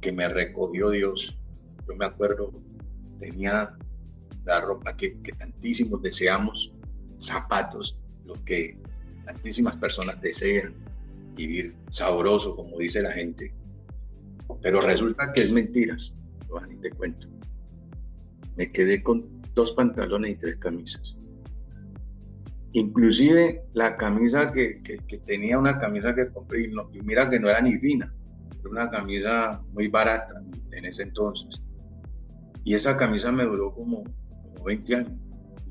que 0.00 0.12
me 0.12 0.28
recogió 0.28 0.90
Dios, 0.90 1.36
yo 1.88 1.96
me 1.96 2.04
acuerdo, 2.04 2.52
tenía 3.18 3.76
la 4.44 4.60
ropa 4.60 4.96
que, 4.96 5.20
que 5.20 5.32
tantísimos 5.32 6.00
deseamos, 6.00 6.72
zapatos, 7.18 7.98
lo 8.24 8.34
que 8.44 8.78
tantísimas 9.26 9.76
personas 9.78 10.20
desean, 10.20 10.76
vivir 11.34 11.74
sabroso, 11.90 12.54
como 12.54 12.78
dice 12.78 13.02
la 13.02 13.10
gente. 13.10 13.52
Pero 14.62 14.80
resulta 14.80 15.32
que 15.32 15.40
es 15.40 15.50
mentiras, 15.50 16.14
te 16.80 16.90
cuento. 16.90 17.26
Me 18.56 18.70
quedé 18.70 19.02
con 19.02 19.42
dos 19.56 19.72
pantalones 19.72 20.30
y 20.30 20.34
tres 20.36 20.56
camisas. 20.60 21.17
Inclusive 22.72 23.64
la 23.72 23.96
camisa 23.96 24.52
que, 24.52 24.82
que, 24.82 25.18
tenía, 25.18 25.58
una 25.58 25.78
camisa 25.78 26.14
que 26.14 26.30
compré, 26.30 26.64
y, 26.64 26.68
no, 26.68 26.90
y, 26.92 27.00
mira 27.00 27.28
que 27.30 27.40
no 27.40 27.48
era 27.48 27.60
ni 27.60 27.76
fina, 27.78 28.12
era 28.60 28.70
una 28.70 28.90
camisa 28.90 29.62
muy 29.72 29.88
barata 29.88 30.42
en 30.72 30.84
ese 30.84 31.04
entonces. 31.04 31.60
Y 32.64 32.74
esa 32.74 32.96
camisa 32.96 33.32
me 33.32 33.44
duró 33.44 33.72
como, 33.72 34.04
como 34.04 34.64
20 34.64 34.96
años 34.96 35.12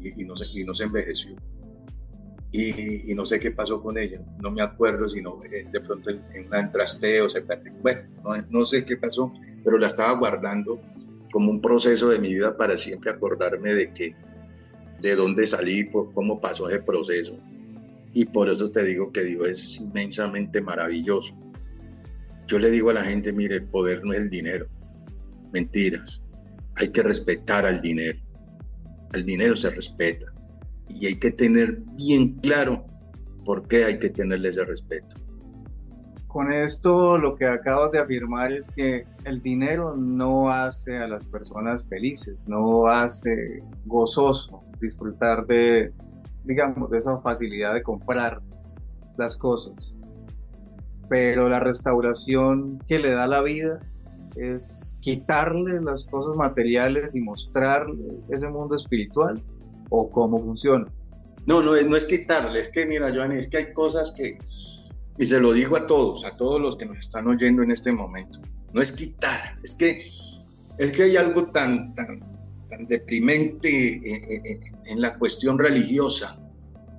y, 0.01 0.25
no, 0.25 0.35
se, 0.35 0.45
y 0.51 0.63
no 0.63 0.73
se 0.73 0.85
envejeció. 0.85 1.35
Y, 2.51 3.13
no 3.13 3.25
sé 3.25 3.39
qué 3.39 3.51
pasó 3.51 3.81
con 3.81 3.97
ella, 3.97 4.19
no 4.41 4.51
me 4.51 4.61
acuerdo 4.61 5.07
si 5.09 5.21
no, 5.21 5.39
eh, 5.51 5.67
de 5.71 5.81
pronto 5.81 6.09
en, 6.09 6.47
un 6.51 6.71
trasteo 6.71 7.27
se 7.27 7.41
perdió, 7.41 7.73
bueno, 7.81 8.47
no, 8.49 8.65
sé 8.65 8.85
qué 8.85 8.95
pasó, 8.97 9.31
pero 9.63 9.77
la 9.77 9.87
estaba 9.87 10.17
guardando 10.17 10.79
como 11.31 11.51
un 11.51 11.61
proceso 11.61 12.09
de 12.09 12.19
mi 12.19 12.33
vida 12.33 12.55
para 12.55 12.77
siempre 12.77 13.11
acordarme 13.11 13.73
de 13.73 13.93
que, 13.93 14.15
de 15.01 15.15
dónde 15.15 15.47
salí, 15.47 15.83
por 15.83 16.13
cómo 16.13 16.39
pasó 16.39 16.69
ese 16.69 16.79
proceso. 16.79 17.37
Y 18.13 18.25
por 18.25 18.49
eso 18.49 18.71
te 18.71 18.83
digo 18.83 19.11
que 19.11 19.23
Dios 19.23 19.49
es 19.49 19.77
inmensamente 19.77 20.61
maravilloso. 20.61 21.35
Yo 22.47 22.59
le 22.59 22.71
digo 22.71 22.89
a 22.89 22.93
la 22.93 23.03
gente, 23.03 23.31
mire, 23.31 23.55
el 23.55 23.65
poder 23.65 24.03
no 24.03 24.13
es 24.13 24.19
el 24.19 24.29
dinero. 24.29 24.67
Mentiras. 25.51 26.23
Hay 26.75 26.89
que 26.89 27.03
respetar 27.03 27.65
al 27.65 27.81
dinero. 27.81 28.19
El 29.13 29.25
dinero 29.25 29.55
se 29.55 29.69
respeta. 29.69 30.27
y 30.89 31.05
hay 31.05 31.15
que 31.15 31.31
tener 31.31 31.79
bien 31.97 32.35
claro 32.35 32.85
por 33.43 33.67
qué 33.67 33.83
hay 33.83 33.99
que 33.99 34.09
tenerle 34.09 34.49
ese 34.49 34.63
respeto. 34.63 35.15
Con 36.37 36.53
esto 36.53 37.17
lo 37.17 37.35
que 37.35 37.47
acabas 37.47 37.91
de 37.91 37.97
afirmar 37.97 38.51
es 38.51 38.69
que 38.69 39.07
el 39.25 39.41
dinero 39.41 39.95
no 39.95 40.51
hace 40.51 40.95
a 40.99 41.07
las 41.07 41.25
personas 41.25 41.89
felices, 41.89 42.47
no 42.47 42.85
hace 42.85 43.63
gozoso 43.87 44.63
disfrutar 44.79 45.47
de, 45.47 45.91
digamos, 46.43 46.91
de 46.91 46.99
esa 46.99 47.19
facilidad 47.21 47.73
de 47.73 47.81
comprar 47.81 48.39
las 49.17 49.35
cosas. 49.35 49.97
Pero 51.09 51.49
la 51.49 51.59
restauración 51.59 52.77
que 52.85 52.99
le 52.99 53.13
da 53.13 53.25
la 53.25 53.41
vida 53.41 53.79
es 54.35 54.95
quitarle 55.01 55.81
las 55.81 56.03
cosas 56.03 56.35
materiales 56.35 57.15
y 57.15 57.19
mostrarle 57.19 58.19
ese 58.29 58.47
mundo 58.49 58.75
espiritual 58.75 59.41
o 59.89 60.07
cómo 60.11 60.37
funciona. 60.37 60.85
No, 61.47 61.63
no 61.63 61.75
es, 61.75 62.05
quitarle, 62.05 62.59
es 62.59 62.69
que 62.69 62.85
mira, 62.85 63.11
Joanny, 63.11 63.39
es 63.39 63.47
que 63.47 63.57
hay 63.57 63.73
cosas 63.73 64.11
que, 64.11 64.37
y 65.17 65.25
se 65.25 65.39
lo 65.39 65.53
digo 65.53 65.75
a 65.75 65.87
todos, 65.87 66.25
a 66.25 66.35
todos 66.35 66.61
los 66.61 66.75
que 66.75 66.85
nos 66.85 66.97
están 66.97 67.27
oyendo 67.27 67.63
en 67.63 67.71
este 67.71 67.91
momento, 67.91 68.39
no 68.73 68.81
es 68.81 68.91
quitar, 68.91 69.57
es 69.63 69.75
que, 69.75 70.11
es 70.77 70.91
que 70.91 71.03
hay 71.03 71.17
algo 71.17 71.49
tan, 71.51 71.93
tan, 71.93 72.19
tan 72.69 72.85
deprimente 72.85 74.61
en 74.85 75.01
la 75.01 75.17
cuestión 75.17 75.57
religiosa, 75.57 76.39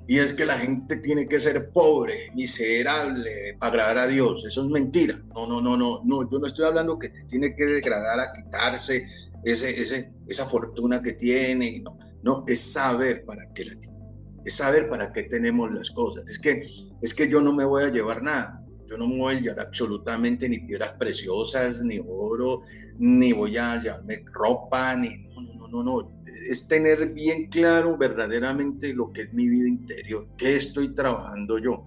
y 0.09 0.19
es 0.19 0.33
que 0.33 0.47
la 0.47 0.59
gente 0.59 0.97
tiene 0.97 1.29
que 1.29 1.39
ser 1.39 1.71
pobre, 1.71 2.33
miserable, 2.35 3.55
para 3.61 3.73
agradar 3.73 3.99
a 3.99 4.07
Dios. 4.07 4.43
Eso 4.47 4.63
es 4.63 4.69
mentira. 4.71 5.21
No, 5.35 5.47
no, 5.47 5.61
no, 5.61 5.77
no, 5.77 6.01
no. 6.03 6.31
Yo 6.31 6.39
no 6.39 6.47
estoy 6.47 6.65
hablando 6.65 6.99
que 6.99 7.11
te 7.11 7.25
tiene 7.25 7.55
que 7.55 7.67
degradar 7.67 8.19
a 8.19 8.33
quitarse 8.33 9.07
ese, 9.45 9.83
ese, 9.83 10.11
esa 10.27 10.47
fortuna 10.47 11.03
que 11.03 11.13
tiene. 11.13 11.79
No, 11.81 11.99
no, 12.23 12.43
es 12.47 12.59
saber 12.73 13.27
para 13.27 13.53
qué 13.53 13.67
la 13.67 13.79
tiene. 13.79 13.98
Es 14.45 14.57
saber 14.57 14.88
para 14.88 15.12
qué 15.12 15.25
tenemos 15.25 15.73
las 15.73 15.90
cosas. 15.90 16.28
Es 16.28 16.38
que, 16.38 16.62
es 17.02 17.14
que 17.14 17.28
yo 17.28 17.40
no 17.40 17.52
me 17.52 17.64
voy 17.64 17.85
a 17.85 17.88
llevar 17.88 18.23
nada. 18.23 18.64
Yo 18.87 18.97
no 18.97 19.07
me 19.07 19.18
voy 19.18 19.35
a 19.37 19.40
llevar 19.40 19.61
absolutamente 19.61 20.49
ni 20.49 20.61
piedras 20.61 20.95
preciosas, 20.95 21.83
ni 21.83 22.00
oro, 22.07 22.62
ni 22.99 23.33
voy 23.33 23.57
a 23.57 23.80
llevarme 23.83 24.25
ropa, 24.33 24.97
ni... 24.97 25.28
No, 25.28 25.68
no, 25.68 25.68
no, 25.68 25.83
no 25.83 26.18
es 26.49 26.68
tener 26.68 27.12
bien 27.12 27.49
claro 27.49 27.97
verdaderamente 27.97 28.95
lo 28.95 29.12
que 29.12 29.23
es 29.23 29.33
mi 29.33 29.49
vida 29.49 29.68
interior, 29.68 30.26
qué 30.37 30.57
estoy 30.57 30.95
trabajando 30.95 31.59
yo. 31.59 31.85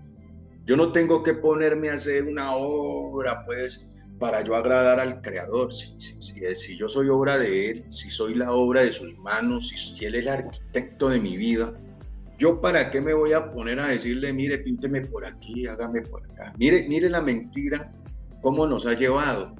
Yo 0.66 0.76
no 0.76 0.92
tengo 0.92 1.24
que 1.24 1.34
ponerme 1.34 1.90
a 1.90 1.96
hacer 1.96 2.26
una 2.26 2.56
obra, 2.56 3.46
pues, 3.46 3.88
para 4.20 4.44
yo 4.44 4.56
agradar 4.56 5.00
al 5.00 5.22
Creador. 5.22 5.74
Si, 5.74 5.96
si, 6.20 6.78
yo 6.78 6.88
soy 6.88 7.10
obra 7.10 7.38
de 7.38 7.72
Él, 7.72 7.86
si 7.88 8.12
soy 8.12 8.36
la 8.36 8.54
obra 8.54 8.84
de 8.84 8.92
sus 8.92 9.18
manos, 9.18 9.70
si, 9.70 10.06
Él 10.06 10.16
es 10.16 10.22
el 10.22 10.30
arquitecto 10.30 11.10
de 11.10 11.20
mi 11.20 11.38
vida, 11.38 11.74
yo 12.42 12.60
para 12.60 12.90
qué 12.90 13.00
me 13.00 13.14
voy 13.14 13.34
a 13.34 13.52
poner 13.52 13.80
a 13.80 13.90
decirle, 13.90 14.34
mire, 14.34 14.58
pínteme 14.58 15.02
por 15.02 15.24
aquí, 15.28 15.68
hágame 15.68 16.02
por 16.02 16.24
acá. 16.24 16.52
Mire, 16.58 16.88
mire 16.90 17.08
la 17.08 17.22
mentira, 17.22 17.94
cómo 18.42 18.66
nos 18.66 18.88
ha 18.88 18.96
llevado. 18.96 19.54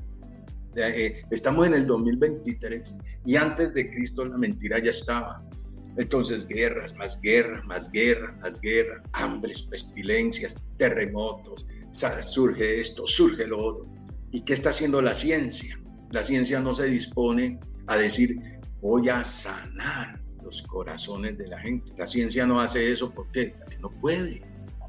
Eh, 0.76 1.22
estamos 1.30 1.68
en 1.68 1.76
el 1.76 1.86
2023 1.86 2.98
y 3.24 3.36
antes 3.36 3.72
de 3.76 3.88
Cristo 3.92 4.26
la 4.26 4.36
mentira 4.36 4.80
ya 4.80 4.90
estaba. 4.90 5.48
Entonces 5.96 6.48
guerras, 6.48 6.96
más 6.96 7.22
guerras, 7.22 7.64
más 7.66 7.92
guerras, 7.92 8.36
más 8.40 8.60
guerras, 8.60 9.04
hambres, 9.14 9.62
pestilencias, 9.62 10.56
terremotos, 10.78 11.68
surge 11.92 12.80
esto, 12.80 13.06
surge 13.06 13.46
lo 13.46 13.64
otro. 13.64 13.94
¿Y 14.32 14.42
qué 14.42 14.54
está 14.54 14.72
haciendo 14.72 15.04
la 15.04 15.14
ciencia? 15.14 15.80
La 16.10 16.24
ciencia 16.24 16.60
no 16.60 16.74
se 16.74 16.86
dispone 16.86 17.60
a 17.86 17.98
decir 17.98 18.38
voy 18.82 19.08
a 19.10 19.24
sanar 19.24 20.20
los 20.52 20.68
corazones 20.68 21.38
de 21.38 21.48
la 21.48 21.60
gente. 21.60 21.94
La 21.98 22.08
ciencia 22.08 22.46
no 22.46 22.60
hace 22.60 22.92
eso 22.92 23.12
porque 23.12 23.56
no 23.80 23.90
puede. 23.90 24.42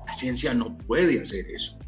La 0.07 0.12
ciencia 0.12 0.52
no 0.54 0.76
puede 0.78 1.23
hacer 1.23 1.47
eso 1.50 1.78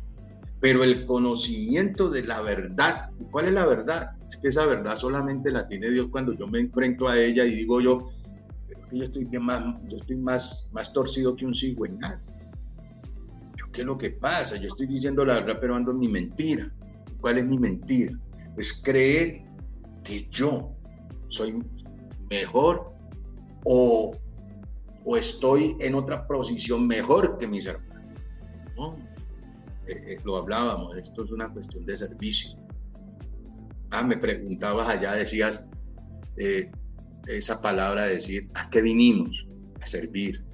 pero 0.64 0.83
el 0.83 1.04
conocimiento 1.04 2.09
de 2.09 2.25
la 2.25 2.40
verdad, 2.40 3.10
¿cuál 3.30 3.49
es 3.49 3.52
la 3.52 3.67
verdad? 3.67 4.13
Es 4.30 4.39
que 4.39 4.49
esa 4.49 4.65
verdad 4.65 4.97
solamente 4.97 5.50
la 5.50 5.69
tiene 5.69 5.91
Dios 5.91 6.08
cuando 6.10 6.32
yo 6.32 6.47
me 6.47 6.58
enfrento 6.58 7.06
a 7.06 7.19
ella 7.19 7.45
y 7.45 7.54
digo 7.54 7.82
yo, 7.82 8.10
que 8.89 8.97
yo 8.97 9.04
estoy 9.04 9.26
bien 9.26 9.45
más, 9.45 9.63
yo 9.91 9.99
estoy 9.99 10.17
más, 10.17 10.71
más 10.73 10.91
torcido 10.91 11.37
que 11.37 11.45
un 11.45 11.54
cigüeñal. 11.54 12.19
Yo, 13.58 13.71
¿qué 13.73 13.82
es 13.82 13.87
lo 13.87 13.99
que 13.99 14.13
pasa? 14.13 14.56
Yo 14.56 14.69
estoy 14.69 14.87
diciendo 14.87 15.23
la 15.23 15.34
verdad, 15.34 15.58
pero 15.60 15.76
ando 15.76 15.91
en 15.91 15.99
mi 15.99 16.08
mentira. 16.08 16.73
¿Cuál 17.21 17.37
es 17.37 17.47
mi 17.47 17.58
mentira? 17.58 18.19
Pues 18.54 18.73
creer 18.82 19.43
que 20.02 20.26
yo 20.30 20.75
soy 21.28 21.63
mejor 22.30 22.87
o, 23.65 24.13
o 25.05 25.17
estoy 25.17 25.77
en 25.81 25.95
otra 25.95 26.27
posición 26.27 26.87
mejor 26.87 27.39
que 27.39 27.47
mis 27.47 27.67
hermanos. 27.67 27.95
No, 28.77 28.93
eh, 29.87 30.05
eh, 30.07 30.17
lo 30.25 30.37
hablábamos, 30.37 30.97
esto 30.97 31.25
es 31.25 31.31
una 31.31 31.53
cuestión 31.53 31.85
de 31.85 31.97
servicio. 31.97 32.59
Ah, 33.91 34.03
me 34.03 34.17
preguntabas 34.17 34.89
allá, 34.89 35.13
decías 35.15 35.69
eh, 36.37 36.71
esa 37.27 37.61
palabra, 37.61 38.05
decir, 38.05 38.49
¿a 38.55 38.69
qué 38.71 38.83
vinimos? 38.83 39.47
A 39.81 39.87
servir. 39.87 40.45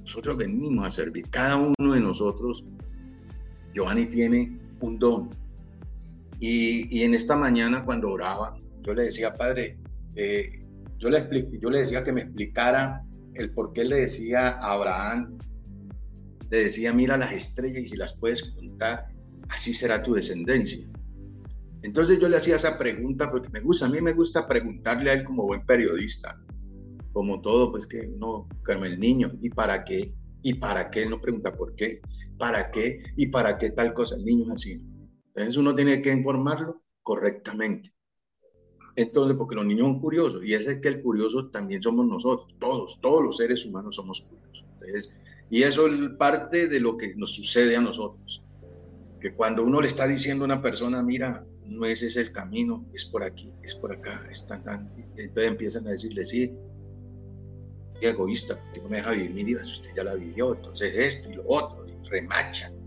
Nosotros 0.00 0.36
venimos 0.36 0.84
a 0.84 0.90
servir. 0.90 1.28
Cada 1.30 1.56
uno 1.56 1.92
de 1.92 2.00
nosotros, 2.00 2.64
Giovanni 3.74 4.06
tiene 4.06 4.54
un 4.80 4.98
don. 4.98 5.30
Y, 6.40 6.98
y 6.98 7.04
en 7.04 7.14
esta 7.14 7.36
mañana 7.36 7.84
cuando 7.84 8.08
oraba, 8.08 8.56
yo 8.82 8.94
le 8.94 9.04
decía, 9.04 9.34
Padre, 9.34 9.78
yo, 11.00 11.10
le 11.10 11.18
expliqué, 11.18 11.58
yo 11.60 11.70
le 11.70 11.80
decía 11.80 12.04
que 12.04 12.12
me 12.12 12.20
explicara 12.20 13.04
el 13.34 13.52
por 13.52 13.72
qué 13.72 13.84
le 13.84 13.96
decía 13.96 14.50
a 14.50 14.72
Abraham 14.74 15.38
le 16.50 16.64
decía, 16.64 16.92
mira 16.92 17.16
las 17.16 17.32
estrellas 17.32 17.82
y 17.82 17.88
si 17.88 17.96
las 17.96 18.18
puedes 18.18 18.42
contar, 18.42 19.06
así 19.48 19.72
será 19.72 20.02
tu 20.02 20.14
descendencia. 20.14 20.84
Entonces 21.82 22.20
yo 22.20 22.28
le 22.28 22.36
hacía 22.36 22.56
esa 22.56 22.76
pregunta 22.76 23.30
porque 23.30 23.48
me 23.50 23.60
gusta, 23.60 23.86
a 23.86 23.88
mí 23.88 24.00
me 24.00 24.12
gusta 24.12 24.46
preguntarle 24.46 25.10
a 25.10 25.14
él 25.14 25.24
como 25.24 25.46
buen 25.46 25.64
periodista, 25.64 26.38
como 27.12 27.40
todo, 27.40 27.70
pues 27.70 27.86
que 27.86 28.00
uno, 28.00 28.48
como 28.64 28.84
el 28.84 28.98
niño, 28.98 29.32
¿y 29.40 29.48
para 29.48 29.84
qué? 29.84 30.12
¿Y 30.42 30.54
para 30.54 30.90
qué? 30.90 31.06
No 31.06 31.20
pregunta 31.20 31.54
por 31.54 31.74
qué, 31.76 32.00
¿para 32.36 32.70
qué? 32.70 33.02
¿Y 33.16 33.26
para 33.26 33.56
qué 33.56 33.70
tal 33.70 33.94
cosa? 33.94 34.16
El 34.16 34.24
niño 34.24 34.46
es 34.46 34.50
así. 34.50 34.84
Entonces 35.28 35.56
uno 35.56 35.74
tiene 35.74 36.02
que 36.02 36.12
informarlo 36.12 36.82
correctamente. 37.02 37.90
Entonces, 38.96 39.36
porque 39.36 39.54
los 39.54 39.66
niños 39.66 39.86
son 39.86 40.00
curiosos, 40.00 40.42
y 40.44 40.54
ese 40.54 40.72
es 40.72 40.78
que 40.78 40.88
el 40.88 41.02
curioso 41.02 41.48
también 41.48 41.82
somos 41.82 42.06
nosotros, 42.06 42.54
todos, 42.58 43.00
todos 43.00 43.22
los 43.22 43.36
seres 43.36 43.64
humanos 43.64 43.96
somos 43.96 44.22
curiosos. 44.22 44.66
Y 45.48 45.62
eso 45.62 45.86
es 45.86 46.10
parte 46.18 46.68
de 46.68 46.80
lo 46.80 46.96
que 46.96 47.14
nos 47.14 47.34
sucede 47.34 47.76
a 47.76 47.80
nosotros. 47.80 48.42
Que 49.20 49.32
cuando 49.34 49.62
uno 49.62 49.80
le 49.80 49.88
está 49.88 50.06
diciendo 50.06 50.44
a 50.44 50.46
una 50.46 50.62
persona, 50.62 51.02
mira, 51.02 51.44
no 51.66 51.84
ese 51.84 52.06
es 52.06 52.16
el 52.16 52.32
camino, 52.32 52.84
es 52.92 53.04
por 53.04 53.22
aquí, 53.22 53.52
es 53.62 53.74
por 53.74 53.92
acá, 53.92 54.26
es 54.30 54.46
tan. 54.46 54.90
Entonces 55.16 55.50
empiezan 55.50 55.86
a 55.86 55.90
decirle, 55.90 56.24
sí, 56.24 56.52
egoísta, 58.00 58.60
porque 58.60 58.80
no 58.80 58.88
me 58.88 58.96
deja 58.96 59.12
vivir 59.12 59.30
mi 59.30 59.44
vida, 59.44 59.62
si 59.64 59.72
usted 59.72 59.90
ya 59.94 60.04
la 60.04 60.14
vivió, 60.14 60.54
entonces 60.54 60.94
esto 60.96 61.30
y 61.30 61.34
lo 61.34 61.44
otro, 61.46 61.86
y 61.86 62.08
remachan. 62.08 62.79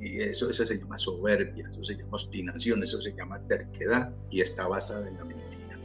Y 0.00 0.20
eso, 0.20 0.48
eso 0.48 0.64
se 0.64 0.78
llama 0.78 0.96
soberbia, 0.96 1.68
eso 1.70 1.82
se 1.82 1.96
llama 1.96 2.12
obstinación, 2.12 2.82
eso 2.82 3.00
se 3.00 3.14
llama 3.14 3.40
terquedad 3.48 4.14
y 4.30 4.40
está 4.40 4.68
basada 4.68 5.08
en 5.08 5.16
la 5.16 5.24
mentira. 5.24 5.78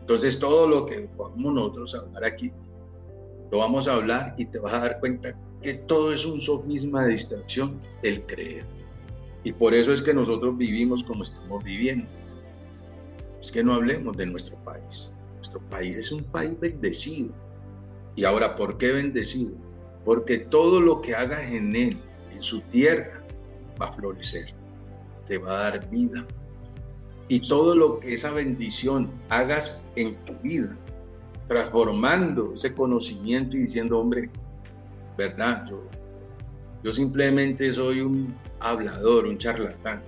Entonces 0.00 0.38
todo 0.38 0.66
lo 0.66 0.86
que 0.86 1.02
podemos 1.16 1.54
nosotros 1.54 1.94
hablar 1.94 2.24
aquí 2.24 2.52
lo 3.50 3.58
vamos 3.58 3.88
a 3.88 3.94
hablar 3.94 4.34
y 4.38 4.44
te 4.44 4.58
vas 4.60 4.74
a 4.74 4.80
dar 4.80 5.00
cuenta 5.00 5.38
que 5.60 5.74
todo 5.74 6.12
es 6.12 6.24
un 6.24 6.40
sofisma 6.40 7.04
de 7.04 7.12
distracción 7.12 7.80
del 8.02 8.24
creer. 8.26 8.64
Y 9.42 9.52
por 9.52 9.74
eso 9.74 9.92
es 9.92 10.02
que 10.02 10.14
nosotros 10.14 10.56
vivimos 10.56 11.02
como 11.02 11.22
estamos 11.22 11.64
viviendo. 11.64 12.06
Es 13.40 13.50
que 13.50 13.64
no 13.64 13.74
hablemos 13.74 14.16
de 14.16 14.26
nuestro 14.26 14.56
país. 14.64 15.14
Nuestro 15.36 15.60
país 15.68 15.96
es 15.96 16.12
un 16.12 16.22
país 16.24 16.58
bendecido. 16.60 17.30
Y 18.16 18.24
ahora, 18.24 18.54
¿por 18.54 18.76
qué 18.76 18.92
bendecido? 18.92 19.52
Porque 20.04 20.38
todo 20.38 20.80
lo 20.80 21.00
que 21.00 21.14
hagas 21.14 21.46
en 21.46 21.74
él, 21.74 21.98
su 22.42 22.60
tierra, 22.62 23.22
va 23.80 23.86
a 23.86 23.92
florecer. 23.92 24.54
Te 25.26 25.38
va 25.38 25.52
a 25.52 25.70
dar 25.70 25.90
vida. 25.90 26.26
Y 27.28 27.40
todo 27.40 27.74
lo 27.76 28.00
que 28.00 28.14
esa 28.14 28.32
bendición 28.32 29.10
hagas 29.28 29.86
en 29.96 30.16
tu 30.24 30.34
vida, 30.42 30.76
transformando 31.46 32.54
ese 32.54 32.74
conocimiento 32.74 33.56
y 33.56 33.60
diciendo, 33.60 33.98
hombre, 33.98 34.30
¿verdad? 35.16 35.64
Yo, 35.68 35.82
yo 36.82 36.92
simplemente 36.92 37.72
soy 37.72 38.00
un 38.00 38.34
hablador, 38.58 39.26
un 39.26 39.38
charlatán. 39.38 40.02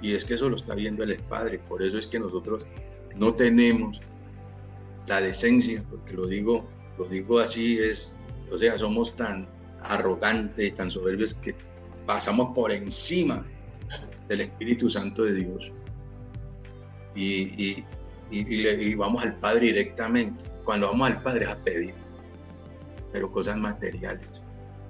Y 0.00 0.14
es 0.14 0.24
que 0.24 0.34
eso 0.34 0.48
lo 0.48 0.56
está 0.56 0.74
viendo 0.74 1.02
el 1.02 1.18
Padre. 1.24 1.58
Por 1.58 1.82
eso 1.82 1.98
es 1.98 2.06
que 2.06 2.18
nosotros 2.18 2.66
no 3.16 3.34
tenemos 3.34 4.00
la 5.06 5.20
decencia, 5.20 5.84
porque 5.90 6.12
lo 6.14 6.26
digo, 6.26 6.66
lo 6.98 7.06
digo 7.06 7.38
así, 7.38 7.78
es, 7.78 8.16
o 8.50 8.58
sea, 8.58 8.76
somos 8.78 9.14
tan 9.14 9.48
arrogantes 9.90 10.66
y 10.66 10.70
tan 10.72 10.90
soberbios 10.90 11.34
que 11.34 11.54
pasamos 12.06 12.54
por 12.54 12.72
encima 12.72 13.44
del 14.28 14.42
Espíritu 14.42 14.88
Santo 14.88 15.24
de 15.24 15.34
Dios. 15.34 15.72
Y, 17.14 17.42
y, 17.66 17.84
y, 18.30 18.94
vamos 18.94 19.22
al 19.22 19.36
Padre 19.38 19.66
directamente. 19.66 20.44
Cuando 20.64 20.88
vamos 20.88 21.10
al 21.10 21.22
Padre 21.22 21.46
a 21.46 21.56
pedir. 21.56 21.94
pero 23.12 23.30
cosas 23.30 23.56
materiales, 23.56 24.42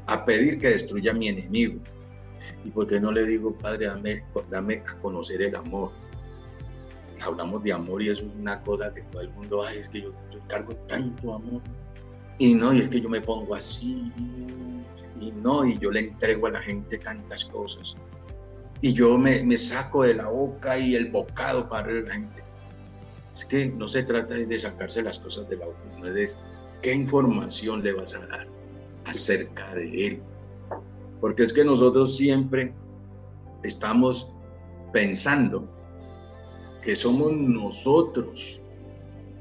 a 0.06 0.24
pedir 0.24 0.58
que 0.58 0.68
destruya 0.68 1.12
a 1.12 1.14
mi 1.14 1.28
enemigo. 1.28 1.80
¿Y 2.64 2.70
por 2.70 2.86
qué 2.86 2.98
no 3.00 3.12
le 3.12 3.24
digo, 3.24 3.54
Padre, 3.54 3.86
dame, 3.86 4.24
dame 4.50 4.82
a 4.86 4.98
conocer 4.98 5.42
el 5.42 5.54
amor? 5.54 5.92
Hablamos 7.20 7.62
de 7.62 7.72
amor 7.72 8.02
y 8.02 8.08
eso 8.08 8.22
es 8.22 8.28
una 8.34 8.60
cosa 8.62 8.92
que 8.92 9.02
todo 9.02 9.22
el 9.22 9.30
mundo, 9.30 9.64
ay, 9.64 9.78
es 9.78 9.88
que 9.88 10.02
yo, 10.02 10.12
yo 10.32 10.40
cargo 10.48 10.74
tanto 10.88 11.34
amor. 11.34 11.62
Y 12.38 12.54
no, 12.54 12.72
y 12.72 12.80
es 12.80 12.88
que 12.88 13.00
yo 13.00 13.08
me 13.08 13.20
pongo 13.20 13.54
así, 13.54 14.12
y 15.20 15.32
no, 15.32 15.64
y 15.64 15.78
yo 15.78 15.90
le 15.90 16.00
entrego 16.00 16.46
a 16.46 16.50
la 16.50 16.62
gente 16.62 16.98
tantas 16.98 17.44
cosas. 17.44 17.96
Y 18.80 18.92
yo 18.92 19.16
me, 19.16 19.56
saco 19.56 20.02
de 20.02 20.14
la 20.14 20.28
boca 20.28 20.78
y 20.78 20.94
el 20.94 21.10
bocado 21.10 21.68
para 21.68 21.90
la 21.90 22.12
gente. 22.12 22.42
Es 23.32 23.44
que 23.44 23.68
no 23.68 23.88
se 23.88 24.02
trata 24.02 24.34
de 24.34 24.58
sacarse 24.58 25.02
las 25.02 25.18
cosas 25.18 25.48
de 25.48 25.56
la 25.56 25.66
boca, 25.66 25.78
no 25.98 26.06
es 26.06 26.48
qué 26.82 26.94
información 26.94 27.82
le 27.82 27.92
vas 27.92 28.14
a 28.14 28.26
dar 28.26 28.46
acerca 29.06 29.74
de 29.74 30.06
él. 30.06 30.22
Porque 31.20 31.42
es 31.42 31.52
que 31.52 31.64
nosotros 31.64 32.16
siempre 32.16 32.74
estamos 33.62 34.30
pensando 34.92 35.68
que 36.82 36.94
somos 36.94 37.32
nosotros 37.32 38.60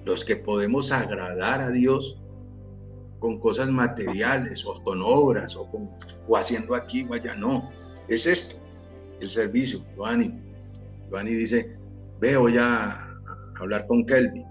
los 0.03 0.23
que 0.23 0.35
podemos 0.35 0.91
agradar 0.91 1.61
a 1.61 1.69
Dios 1.69 2.17
con 3.19 3.39
cosas 3.39 3.69
materiales 3.69 4.65
o 4.65 4.81
con 4.83 5.01
obras 5.01 5.55
o, 5.55 5.69
con, 5.69 5.89
o 6.27 6.37
haciendo 6.37 6.75
aquí 6.75 7.05
o 7.09 7.13
allá. 7.13 7.35
No, 7.35 7.69
es 8.07 8.25
esto, 8.25 8.57
el 9.21 9.29
servicio. 9.29 9.83
Joani, 9.95 10.33
Joani 11.09 11.31
dice, 11.31 11.77
veo 12.19 12.49
ya 12.49 12.97
hablar 13.59 13.87
con 13.87 14.05
Kelvin 14.05 14.45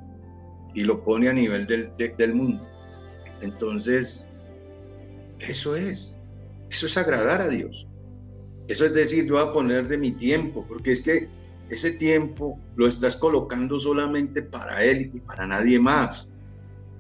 y 0.75 0.85
lo 0.85 1.03
pone 1.05 1.29
a 1.29 1.33
nivel 1.33 1.67
del, 1.67 1.93
del 1.97 2.35
mundo. 2.35 2.67
Entonces, 3.41 4.27
eso 5.39 5.77
es, 5.77 6.21
eso 6.71 6.87
es 6.87 6.97
agradar 6.97 7.41
a 7.41 7.49
Dios. 7.49 7.87
Eso 8.67 8.87
es 8.87 8.95
decir, 8.95 9.31
voy 9.31 9.43
a 9.43 9.53
poner 9.53 9.89
de 9.89 9.99
mi 9.99 10.13
tiempo, 10.13 10.65
porque 10.67 10.93
es 10.93 11.03
que 11.03 11.29
ese 11.69 11.93
tiempo 11.93 12.59
lo 12.77 12.87
estás 12.87 13.17
colocando 13.17 13.79
solamente 13.79 14.43
para 14.43 14.85
Él 14.85 15.11
y 15.13 15.21
para 15.21 15.47
nadie 15.47 15.79
más. 15.79 16.29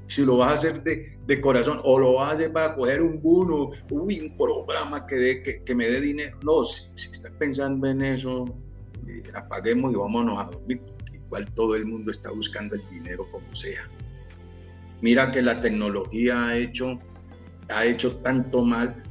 Si 0.06 0.24
lo 0.24 0.36
vas 0.36 0.50
a 0.50 0.54
hacer 0.54 0.82
de, 0.82 1.18
de 1.26 1.40
corazón 1.40 1.80
o 1.84 1.98
lo 1.98 2.14
vas 2.14 2.30
a 2.30 2.32
hacer 2.32 2.52
para 2.52 2.74
coger 2.74 3.02
un 3.02 3.22
bono, 3.22 3.70
uy, 3.90 4.20
un 4.20 4.36
programa 4.36 5.06
que, 5.06 5.62
me 5.74 5.86
dé 5.86 6.00
dinero. 6.00 6.38
No, 6.42 6.64
si, 6.64 6.88
si 6.94 7.10
estás 7.10 7.32
pensando 7.38 7.86
en 7.86 8.02
eso, 8.02 8.44
eh, 9.06 9.22
apaguemos 9.34 9.92
y 9.92 9.96
vámonos 9.96 10.38
a 10.38 10.44
dormir, 10.44 10.80
porque 10.86 11.16
igual 11.16 11.52
todo 11.54 11.74
el 11.74 11.86
mundo 11.86 12.10
está 12.10 12.30
buscando 12.30 12.74
el 12.74 12.82
dinero 12.90 13.26
como 13.30 13.54
sea. 13.54 13.88
Mira 15.00 15.30
que 15.30 15.42
la 15.42 15.60
tecnología 15.60 16.48
ha 16.48 16.56
hecho, 16.56 17.00
ha 17.68 17.84
hecho 17.84 18.16
tanto 18.18 18.62
mal 18.62 19.02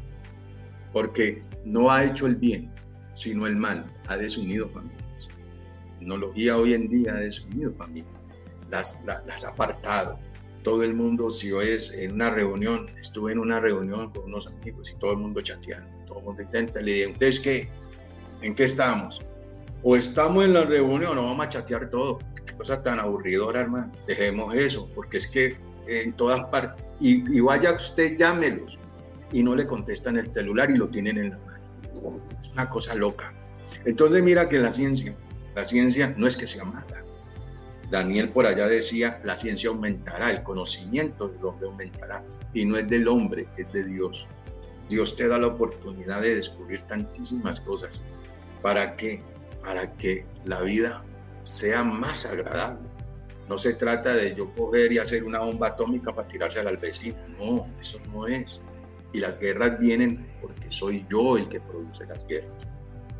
porque 0.91 1.43
no 1.65 1.91
ha 1.91 2.03
hecho 2.06 2.27
el 2.27 2.36
bien, 2.36 2.71
sino 3.15 3.47
el 3.47 3.56
mal. 3.56 3.91
Ha 4.08 4.17
desunido 4.17 4.69
familias. 4.69 5.29
La 5.93 5.99
tecnología 5.99 6.58
hoy 6.58 6.73
en 6.73 6.88
día 6.88 7.13
ha 7.13 7.19
desunido 7.19 7.73
familias. 7.73 8.12
Las, 8.69 9.03
las, 9.06 9.25
las 9.25 9.45
ha 9.45 9.49
apartado 9.49 10.19
todo 10.63 10.84
el 10.84 10.93
mundo, 10.93 11.30
si 11.30 11.52
hoy 11.52 11.67
es 11.69 11.91
en 11.93 12.13
una 12.13 12.30
reunión, 12.30 12.89
estuve 12.99 13.34
en 13.34 13.39
una 13.39 13.60
reunión 13.60 14.12
con 14.12 14.23
unos 14.26 14.47
amigos 14.47 14.91
y 14.91 14.95
todo 14.95 15.12
el 15.12 15.17
mundo 15.17 15.41
chateando, 15.41 15.89
todo 16.06 16.19
el 16.19 16.26
mundo 16.26 16.41
intenta, 16.41 16.82
le 16.82 16.93
dije, 16.93 17.08
¿ustedes 17.12 17.39
qué? 17.39 17.69
¿En 18.41 18.56
qué 18.56 18.63
estamos? 18.63 19.21
O 19.84 19.95
estamos 19.95 20.45
en 20.45 20.54
la 20.54 20.63
reunión 20.63 21.17
o 21.17 21.26
vamos 21.26 21.45
a 21.45 21.49
chatear 21.49 21.89
todo. 21.89 22.19
Qué 22.45 22.56
cosa 22.56 22.82
tan 22.82 22.99
aburridora, 22.99 23.62
hermano. 23.62 23.91
Dejemos 24.08 24.56
eso, 24.56 24.89
porque 24.95 25.17
es 25.17 25.28
que 25.28 25.58
en 25.88 26.13
todas 26.13 26.41
partes, 26.45 26.84
y, 26.99 27.38
y 27.38 27.39
vaya 27.41 27.73
usted, 27.73 28.17
llámelos, 28.17 28.80
y 29.34 29.43
no 29.43 29.56
le 29.56 29.65
contestan 29.67 30.17
el 30.17 30.34
celular 30.34 30.69
y 30.69 30.78
lo 30.78 30.88
tienen 30.89 31.17
en 31.17 31.30
la 31.32 31.38
mano. 31.39 31.63
Es 32.41 32.52
una 32.52 32.69
cosa 32.69 32.95
loca. 32.95 33.34
Entonces 33.86 34.23
mira 34.23 34.47
que 34.47 34.60
la 34.60 34.71
ciencia, 34.71 35.15
la 35.56 35.65
ciencia 35.65 36.13
no 36.17 36.28
es 36.28 36.38
que 36.38 36.47
sea 36.47 36.63
mala, 36.63 37.02
Daniel 37.93 38.29
por 38.29 38.47
allá 38.47 38.67
decía, 38.67 39.21
la 39.23 39.36
ciencia 39.36 39.69
aumentará, 39.69 40.32
el 40.32 40.41
conocimiento 40.41 41.27
del 41.27 41.45
hombre 41.45 41.67
aumentará. 41.67 42.23
Y 42.51 42.65
no 42.65 42.75
es 42.75 42.89
del 42.89 43.08
hombre, 43.08 43.47
es 43.56 43.71
de 43.71 43.84
Dios. 43.84 44.27
Dios 44.89 45.15
te 45.15 45.27
da 45.27 45.38
la 45.38 45.45
oportunidad 45.45 46.21
de 46.21 46.34
descubrir 46.34 46.82
tantísimas 46.82 47.62
cosas. 47.62 48.03
¿Para 48.63 48.95
qué? 48.95 49.21
Para 49.62 49.93
que 49.93 50.25
la 50.43 50.62
vida 50.62 51.06
sea 51.43 51.84
más 51.84 52.25
agradable. 52.25 52.82
No 53.47 53.60
se 53.60 53.75
trata 53.75 54.15
de 54.15 54.34
yo 54.34 54.51
coger 54.56 54.91
y 54.91 54.97
hacer 54.97 55.23
una 55.23 55.41
bomba 55.41 55.67
atómica 55.67 56.15
para 56.15 56.27
tirarse 56.27 56.62
al 56.62 56.77
vecino. 56.77 57.17
No, 57.38 57.67
eso 57.79 57.99
no 58.12 58.25
es. 58.25 58.60
Y 59.12 59.19
las 59.19 59.38
guerras 59.38 59.77
vienen 59.77 60.34
porque 60.41 60.71
soy 60.71 61.06
yo 61.12 61.38
el 61.38 61.47
que 61.47 61.62
produce 61.62 62.08
las 62.08 62.25
guerras. 62.25 62.65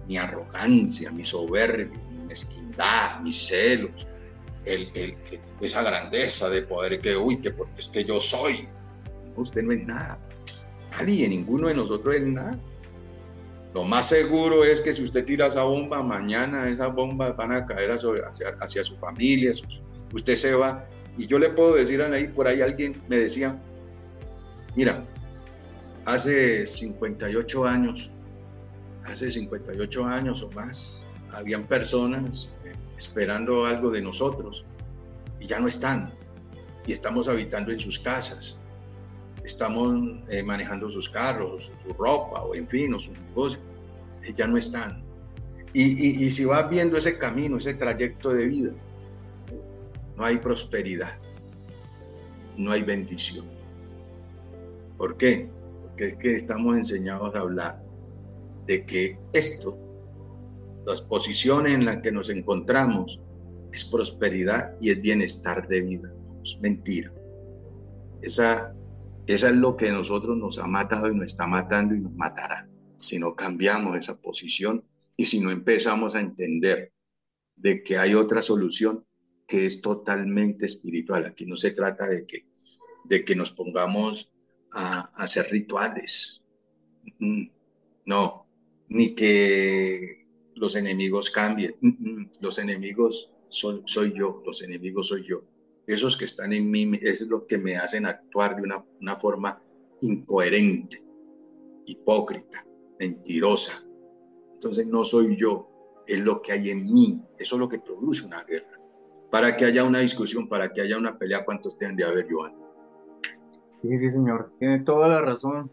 Mi 0.08 0.18
arrogancia, 0.18 1.12
mi 1.12 1.24
soberbia, 1.24 2.02
mi 2.10 2.24
mezquindad, 2.26 3.20
mis 3.20 3.38
celos, 3.48 4.08
el, 4.66 5.18
esa 5.62 5.84
grandeza 5.84 6.50
de 6.50 6.62
poder 6.62 7.00
que, 7.00 7.16
uy, 7.16 7.38
que 7.38 7.52
porque 7.52 7.80
es 7.80 7.90
que 7.90 8.04
yo 8.04 8.20
soy. 8.20 8.68
usted 9.36 9.64
no 9.64 9.72
es 9.72 9.86
nada. 9.86 10.20
Nadie, 10.92 11.28
ninguno 11.28 11.68
de 11.68 11.76
nosotros 11.76 12.16
es 12.16 12.24
nada. 12.24 12.58
Lo 13.74 13.84
más 13.84 14.08
seguro 14.08 14.64
es 14.64 14.82
que 14.82 14.94
si 14.94 15.04
usted 15.04 15.26
tira 15.26 15.48
esa 15.48 15.64
bomba, 15.64 16.04
mañana 16.04 16.70
esas 16.70 16.94
bombas 16.94 17.36
van 17.36 17.52
a 17.52 17.66
caer 17.66 17.92
hacia, 17.92 18.30
hacia 18.60 18.84
su 18.84 18.96
familia, 18.98 19.52
usted 20.14 20.36
se 20.36 20.54
va. 20.54 20.88
Y 21.18 21.26
yo 21.26 21.40
le 21.40 21.50
puedo 21.50 21.74
decir 21.76 22.02
a 22.02 22.06
ahí, 22.06 22.28
por 22.28 22.48
ahí 22.48 22.62
alguien 22.62 23.02
me 23.08 23.18
decía, 23.18 23.60
mira, 24.76 25.04
hace 26.06 26.68
58 26.68 27.66
años, 27.66 28.12
hace 29.06 29.32
58 29.32 30.06
años 30.06 30.44
o 30.44 30.52
más, 30.52 31.04
habían 31.32 31.64
personas 31.64 32.50
esperando 33.06 33.66
algo 33.66 33.92
de 33.92 34.02
nosotros 34.02 34.66
y 35.40 35.48
ya 35.48 35.60
no 35.60 35.68
están. 35.68 36.14
Y 36.86 36.92
estamos 36.92 37.28
habitando 37.28 37.72
en 37.72 37.80
sus 37.80 38.00
casas, 38.00 38.60
estamos 39.44 40.20
eh, 40.30 40.44
manejando 40.44 40.90
sus 40.90 41.10
carros, 41.10 41.72
su 41.82 41.94
ropa, 41.94 42.44
o 42.44 42.56
en 42.56 42.68
fin, 42.68 42.94
o 42.94 43.00
sus 43.00 43.18
negocios, 43.20 43.64
y 44.28 44.34
ya 44.34 44.48
no 44.48 44.58
están. 44.58 45.04
Y, 45.74 45.84
y, 45.84 46.26
y 46.26 46.32
si 46.32 46.46
vas 46.46 46.70
viendo 46.70 46.98
ese 46.98 47.18
camino, 47.18 47.58
ese 47.58 47.74
trayecto 47.74 48.30
de 48.30 48.46
vida, 48.46 48.74
no 50.16 50.26
hay 50.26 50.38
prosperidad, 50.38 51.18
no 52.58 52.72
hay 52.72 52.84
bendición. 52.84 53.46
¿Por 54.98 55.18
qué? 55.18 55.50
Porque 55.82 56.06
es 56.08 56.16
que 56.18 56.36
estamos 56.36 56.76
enseñados 56.76 57.34
a 57.36 57.40
hablar 57.40 57.84
de 58.68 58.86
que 58.86 59.18
esto 59.34 59.78
las 60.86 61.02
posiciones 61.02 61.74
en 61.74 61.86
las 61.86 61.98
que 61.98 62.12
nos 62.12 62.30
encontramos 62.30 63.22
es 63.72 63.86
prosperidad 63.86 64.76
y 64.80 64.90
es 64.92 65.02
bienestar 65.02 65.68
de 65.68 65.82
vida. 65.82 66.14
Es 66.44 66.60
mentira. 66.62 67.14
Esa, 68.22 68.76
esa 69.28 69.50
es 69.50 69.56
lo 69.56 69.76
que 69.76 69.92
nosotros 69.92 70.38
nos 70.38 70.60
ha 70.60 70.68
matado 70.68 71.10
y 71.10 71.16
nos 71.16 71.28
está 71.28 71.48
matando 71.48 71.96
y 71.96 72.00
nos 72.00 72.14
matará 72.14 72.70
si 72.98 73.20
no 73.20 73.36
cambiamos 73.36 73.98
esa 73.98 74.20
posición 74.20 74.86
y 75.18 75.26
si 75.26 75.40
no 75.40 75.52
empezamos 75.52 76.16
a 76.16 76.22
entender 76.22 76.94
de 77.56 77.84
que 77.84 77.98
hay 77.98 78.14
otra 78.14 78.42
solución 78.42 79.06
que 79.48 79.66
es 79.66 79.82
totalmente 79.82 80.66
espiritual. 80.66 81.26
Aquí 81.26 81.46
no 81.46 81.56
se 81.56 81.72
trata 81.72 82.08
de 82.08 82.26
que, 82.26 82.48
de 83.06 83.26
que 83.26 83.36
nos 83.36 83.52
pongamos 83.52 84.32
a, 84.72 85.00
a 85.00 85.24
hacer 85.24 85.48
rituales. 85.52 86.42
Mm, 87.20 87.48
no, 88.06 88.48
ni 88.90 89.16
que 89.16 90.23
los 90.56 90.76
enemigos 90.76 91.30
cambien. 91.30 91.76
Mm, 91.82 91.88
mm, 91.88 92.30
los 92.42 92.60
enemigos 92.60 93.32
son, 93.50 93.84
soy 93.86 94.14
yo, 94.18 94.42
los 94.46 94.62
enemigos 94.62 95.08
soy 95.08 95.24
yo. 95.24 95.44
Esos 95.86 96.18
que 96.18 96.26
están 96.26 96.54
en 96.54 96.70
mí 96.70 96.92
es 97.02 97.22
lo 97.28 97.46
que 97.46 97.58
me 97.58 97.76
hacen 97.76 98.06
actuar 98.06 98.56
de 98.56 98.62
una, 98.62 99.16
forma 99.18 99.62
incoherente, 100.02 101.04
hipócrita, 101.86 102.66
mentirosa. 103.00 103.86
Entonces 104.54 104.88
no 104.88 105.04
soy 105.04 105.36
yo, 105.38 106.04
es 106.08 106.22
lo 106.22 106.42
que 106.42 106.54
hay 106.54 106.70
en 106.70 106.84
mí. 106.84 107.22
Eso 107.38 107.56
es 107.56 107.60
lo 107.60 107.68
que 107.68 107.80
produce 107.80 108.26
una 108.26 108.44
guerra. 108.44 108.80
Para 109.30 109.58
que 109.58 109.66
haya 109.66 109.84
una 109.84 110.00
discusión, 110.00 110.48
para 110.48 110.72
que 110.72 110.82
haya 110.82 110.98
una 110.98 111.18
pelea, 111.18 111.44
¿cuántos 111.44 111.78
tienen 111.78 111.98
de 111.98 112.06
haber, 112.06 112.28
Joan? 112.32 112.56
Sí, 113.68 113.98
sí, 113.98 114.10
señor. 114.10 114.54
Tiene 114.60 114.80
toda 114.80 115.10
la 115.10 115.22
razón. 115.22 115.70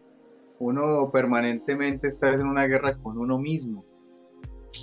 Uno 0.59 1.11
permanentemente 1.13 2.09
está 2.09 2.35
en 2.35 2.47
una 2.47 2.67
guerra 2.67 2.99
con 2.99 3.17
uno 3.17 3.39
mismo 3.39 3.85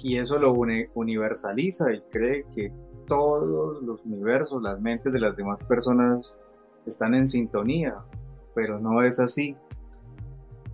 y 0.04 0.18
eso 0.18 0.40
lo 0.40 0.54
universaliza 0.94 1.94
y 1.94 2.02
cree 2.12 2.46
que 2.54 2.72
todos 3.08 3.82
los 3.82 4.04
universos, 4.06 4.62
las 4.62 4.80
mentes 4.82 5.14
de 5.14 5.20
las 5.20 5.36
demás 5.36 5.66
personas 5.66 6.40
están 6.86 7.14
en 7.14 7.28
sintonía, 7.28 7.96
pero 8.54 8.80
no 8.80 9.02
es 9.02 9.20
así. 9.20 9.56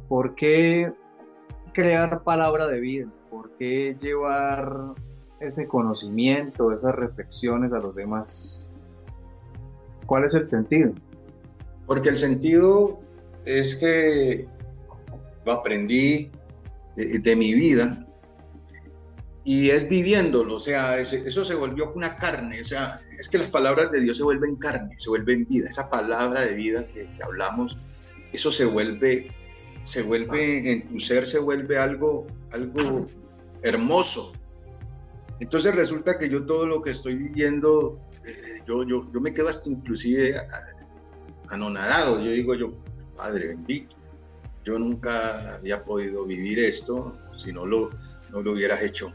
¿Por 0.08 0.36
qué 0.36 0.91
crear 1.73 2.23
palabra 2.23 2.67
de 2.67 2.80
vida? 2.80 3.12
¿Por 3.30 3.52
qué 3.58 3.95
llevar 3.99 4.93
ese 5.39 5.67
conocimiento, 5.67 6.71
esas 6.71 6.95
reflexiones 6.95 7.73
a 7.73 7.80
los 7.80 7.95
demás? 7.95 8.76
¿Cuál 10.06 10.26
es 10.26 10.34
el 10.34 10.47
sentido? 10.47 10.93
Porque 11.86 12.10
el 12.10 12.17
sentido 12.17 12.99
es 13.45 13.76
que 13.76 14.47
aprendí 15.45 16.32
de, 16.95 17.36
mi 17.36 17.54
vida 17.54 18.02
y 19.45 19.69
es 19.71 19.89
viviéndolo, 19.89 20.56
o 20.56 20.60
sea, 20.60 20.99
eso 20.99 21.43
se 21.43 21.56
volvió 21.56 21.91
una 21.93 22.17
carne, 22.17 22.62
o 22.62 22.63
sea, 22.63 22.97
es 23.19 23.27
que 23.27 23.38
las 23.38 23.47
palabras 23.47 23.91
de 23.91 23.99
Dios 23.99 24.15
se 24.15 24.23
vuelven 24.23 24.56
carne, 24.56 24.95
se 24.97 25.10
vuelven 25.10 25.45
vida, 25.49 25.67
esa 25.67 25.89
palabra 25.89 26.45
de 26.45 26.53
vida 26.53 26.88
que, 26.88 27.10
hablamos, 27.21 27.75
eso 28.32 28.51
se 28.51 28.63
vuelve, 28.63 29.32
se 29.84 30.01
vuelve 30.03 30.71
en 30.71 30.88
tu 30.88 30.97
ser, 30.97 31.27
se 31.27 31.39
vuelve 31.39 31.77
algo, 31.77 32.25
algo 32.51 33.06
hermoso. 33.63 34.32
Entonces 35.41 35.75
resulta 35.75 36.17
que 36.17 36.29
yo 36.29 36.45
todo 36.45 36.65
lo 36.65 36.82
que 36.82 36.91
estoy 36.91 37.15
viviendo, 37.15 37.99
eh, 38.25 38.62
yo, 38.65 38.84
yo, 38.84 39.12
yo 39.13 39.19
me 39.19 39.34
quedo 39.34 39.49
hasta 39.49 39.69
inclusive 39.69 40.36
anonadado, 41.49 42.21
yo 42.21 42.32
digo 42.32 42.56
yo, 42.56 42.73
Padre 43.17 43.47
bendito, 43.47 43.93
yo 44.63 44.79
nunca 44.79 45.58
había 45.58 45.84
podido 45.84 46.23
vivir 46.23 46.60
esto 46.60 47.17
si 47.34 47.51
no 47.51 47.65
lo, 47.65 47.89
no 48.32 48.41
lo 48.41 48.53
hubieras 48.53 48.82
hecho, 48.82 49.13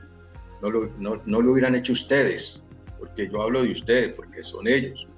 no 0.63 0.71
lo, 0.71 0.87
no, 0.99 1.23
no 1.25 1.41
lo 1.41 1.53
hubieran 1.53 1.75
hecho 1.75 1.93
ustedes, 1.93 2.63
porque 2.99 3.29
yo 3.29 3.43
hablo 3.43 3.63
de 3.63 3.73
ustedes, 3.73 4.09
porque 4.15 4.43
son 4.43 4.67
ellos 4.67 5.09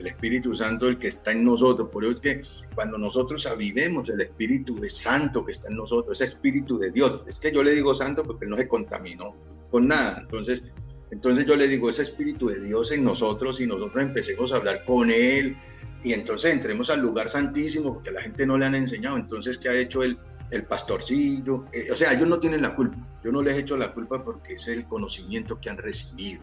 el 0.00 0.06
Espíritu 0.06 0.54
Santo 0.54 0.88
el 0.88 0.98
que 0.98 1.08
está 1.08 1.32
en 1.32 1.44
nosotros. 1.44 1.88
Por 1.90 2.04
eso 2.04 2.14
es 2.14 2.20
que 2.20 2.42
cuando 2.74 2.98
nosotros 2.98 3.46
avivemos 3.46 4.08
el 4.08 4.20
Espíritu 4.22 4.80
de 4.80 4.90
Santo 4.90 5.44
que 5.44 5.52
está 5.52 5.68
en 5.68 5.76
nosotros, 5.76 6.20
ese 6.20 6.32
Espíritu 6.32 6.78
de 6.78 6.90
Dios, 6.90 7.22
es 7.26 7.38
que 7.38 7.52
yo 7.52 7.62
le 7.62 7.74
digo 7.74 7.94
Santo 7.94 8.22
porque 8.24 8.46
no 8.46 8.56
se 8.56 8.66
contaminó 8.66 9.36
con 9.70 9.86
nada. 9.86 10.18
Entonces, 10.22 10.64
entonces 11.10 11.44
yo 11.44 11.54
le 11.54 11.68
digo 11.68 11.88
ese 11.90 12.02
Espíritu 12.02 12.48
de 12.48 12.60
Dios 12.60 12.92
en 12.92 13.04
nosotros 13.04 13.60
y 13.60 13.66
nosotros 13.66 14.02
empecemos 14.02 14.52
a 14.52 14.56
hablar 14.56 14.84
con 14.84 15.10
Él, 15.10 15.56
y 16.02 16.14
entonces 16.14 16.54
entremos 16.54 16.88
al 16.88 17.02
lugar 17.02 17.28
santísimo 17.28 17.92
porque 17.92 18.10
la 18.10 18.22
gente 18.22 18.46
no 18.46 18.56
le 18.56 18.64
han 18.64 18.74
enseñado. 18.74 19.16
Entonces, 19.16 19.58
¿qué 19.58 19.68
ha 19.68 19.74
hecho 19.74 20.02
el, 20.02 20.18
el 20.50 20.64
pastorcillo? 20.64 21.66
Eh, 21.72 21.90
o 21.92 21.96
sea, 21.96 22.12
ellos 22.12 22.28
no 22.28 22.40
tienen 22.40 22.62
la 22.62 22.74
culpa. 22.74 22.96
Yo 23.22 23.32
no 23.32 23.42
les 23.42 23.56
he 23.56 23.60
hecho 23.60 23.76
la 23.76 23.92
culpa 23.92 24.24
porque 24.24 24.54
es 24.54 24.68
el 24.68 24.86
conocimiento 24.86 25.60
que 25.60 25.70
han 25.70 25.78
recibido. 25.78 26.42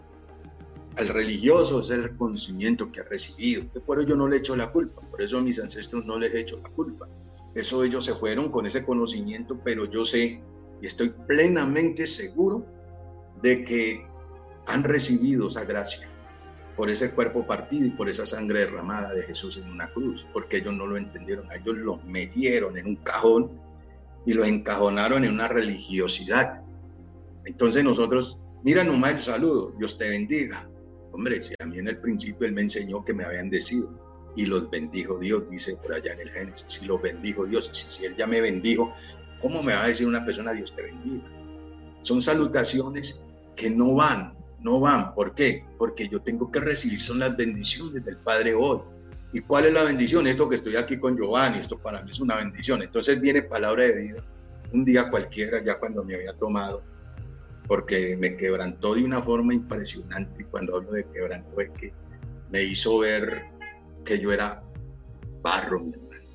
Al 0.98 1.10
religioso 1.10 1.80
es 1.80 1.92
el 1.92 2.16
conocimiento 2.18 2.92
que 2.92 3.02
ha 3.02 3.04
recibido. 3.04 3.64
Por 3.86 4.00
eso 4.00 4.10
yo 4.10 4.16
no 4.16 4.28
le 4.28 4.38
he 4.38 4.40
hecho 4.40 4.56
la 4.56 4.72
culpa. 4.72 5.02
Por 5.02 5.22
eso 5.22 5.38
a 5.38 5.42
mis 5.42 5.60
ancestros 5.60 6.06
no 6.06 6.18
les 6.18 6.34
he 6.34 6.42
hecho 6.42 6.60
la 6.62 6.70
culpa. 6.70 7.08
Eso 7.54 7.84
ellos 7.84 8.06
se 8.06 8.14
fueron 8.14 8.52
con 8.52 8.66
ese 8.66 8.84
conocimiento, 8.84 9.60
pero 9.64 9.86
yo 9.86 10.06
sé 10.06 10.42
y 10.82 10.86
estoy 10.86 11.10
plenamente 11.10 12.06
seguro 12.06 12.66
de 13.42 13.64
que 13.64 14.06
han 14.68 14.84
recibido 14.84 15.48
esa 15.48 15.66
gracia 15.66 16.08
por 16.76 16.90
ese 16.92 17.12
cuerpo 17.12 17.46
partido 17.48 17.88
y 17.88 17.90
por 17.90 18.08
esa 18.08 18.28
sangre 18.28 18.60
derramada 18.60 19.12
de 19.14 19.24
Jesús 19.24 19.58
en 19.58 19.70
una 19.72 19.92
cruz, 19.92 20.26
porque 20.32 20.58
ellos 20.58 20.76
no 20.76 20.86
lo 20.86 20.98
entendieron, 20.98 21.48
ellos 21.52 21.76
lo 21.76 21.98
metieron 22.06 22.78
en 22.78 22.86
un 22.86 22.96
cajón 22.98 23.50
y 24.28 24.34
lo 24.34 24.46
encajonaron 24.46 25.26
en 25.26 25.34
una 25.34 25.48
religiosidad. 25.48 26.62
Entonces 27.46 27.84
nosotros, 27.84 28.38
mira 28.64 28.84
nomás 28.84 29.14
el 29.14 29.22
saludo, 29.22 29.74
Dios 29.80 29.98
te 29.98 30.08
bendiga. 30.10 30.70
Hombre, 31.12 31.42
si 31.42 31.56
a 31.58 31.66
mí 31.66 31.80
en 31.80 31.88
el 31.88 32.00
principio 32.00 32.46
Él 32.46 32.54
me 32.54 32.62
enseñó 32.62 33.04
que 33.04 33.14
me 33.14 33.24
habían 33.24 33.44
bendecido 33.50 33.90
y 34.36 34.46
los 34.46 34.70
bendijo 34.70 35.18
Dios, 35.18 35.50
dice 35.50 35.76
por 35.78 35.94
allá 35.96 36.14
en 36.14 36.20
el 36.20 36.30
Génesis, 36.30 36.66
si 36.68 36.86
los 36.86 37.02
bendijo 37.02 37.46
Dios, 37.46 37.72
si, 37.74 37.90
si 37.90 38.06
Él 38.06 38.16
ya 38.16 38.28
me 38.28 38.40
bendijo, 38.42 38.94
¿cómo 39.42 39.64
me 39.64 39.74
va 39.74 39.86
a 39.86 39.88
decir 39.88 40.06
una 40.06 40.24
persona 40.24 40.54
Dios 40.54 40.76
te 40.76 40.84
bendiga? 40.84 41.26
Son 42.02 42.22
salutaciones 42.22 43.22
que 43.56 43.72
no 43.72 43.96
van 43.96 44.38
no 44.60 44.80
van. 44.80 45.14
¿Por 45.14 45.34
qué? 45.34 45.66
Porque 45.78 46.08
yo 46.08 46.22
tengo 46.22 46.52
que 46.52 46.60
recibir 46.60 47.00
son 47.02 47.20
las 47.20 47.36
bendiciones 47.36 48.04
del 48.04 48.18
Padre 48.18 48.54
hoy. 48.54 48.82
¿Y 49.34 49.42
cuál 49.42 49.66
es 49.66 49.74
la 49.74 49.84
bendición? 49.84 50.26
Esto 50.28 50.48
que 50.48 50.56
estoy 50.56 50.76
aquí 50.76 50.98
con 50.98 51.18
Giovanni, 51.18 51.60
esto 51.60 51.78
para 51.78 52.02
mí 52.02 52.12
es 52.12 52.20
una 52.20 52.36
bendición. 52.36 52.82
Entonces 52.82 53.20
viene 53.20 53.42
palabra 53.42 53.84
de 53.84 53.96
vida 53.96 54.24
un 54.74 54.86
día 54.86 55.10
cualquiera, 55.10 55.62
ya 55.64 55.80
cuando 55.80 56.04
me 56.04 56.16
había 56.16 56.34
tomado, 56.34 56.84
porque 57.68 58.18
me 58.18 58.36
quebrantó 58.36 58.96
de 58.96 59.04
una 59.04 59.22
forma 59.22 59.54
impresionante. 59.54 60.46
Cuando 60.46 60.78
hablo 60.78 60.92
de 60.92 61.06
quebranto 61.06 61.60
es 61.60 61.70
que 61.72 61.94
me 62.52 62.64
hizo 62.64 63.00
ver 63.00 63.46
que 64.06 64.20
yo 64.20 64.32
era 64.32 64.64
barro, 65.42 65.86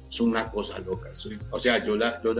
Es 0.08 0.20
una 0.20 0.50
cosa 0.50 0.78
loca. 0.80 1.12
O 1.50 1.58
sea, 1.58 1.84
yo 1.84 1.96
la, 1.96 2.22
yo 2.22 2.34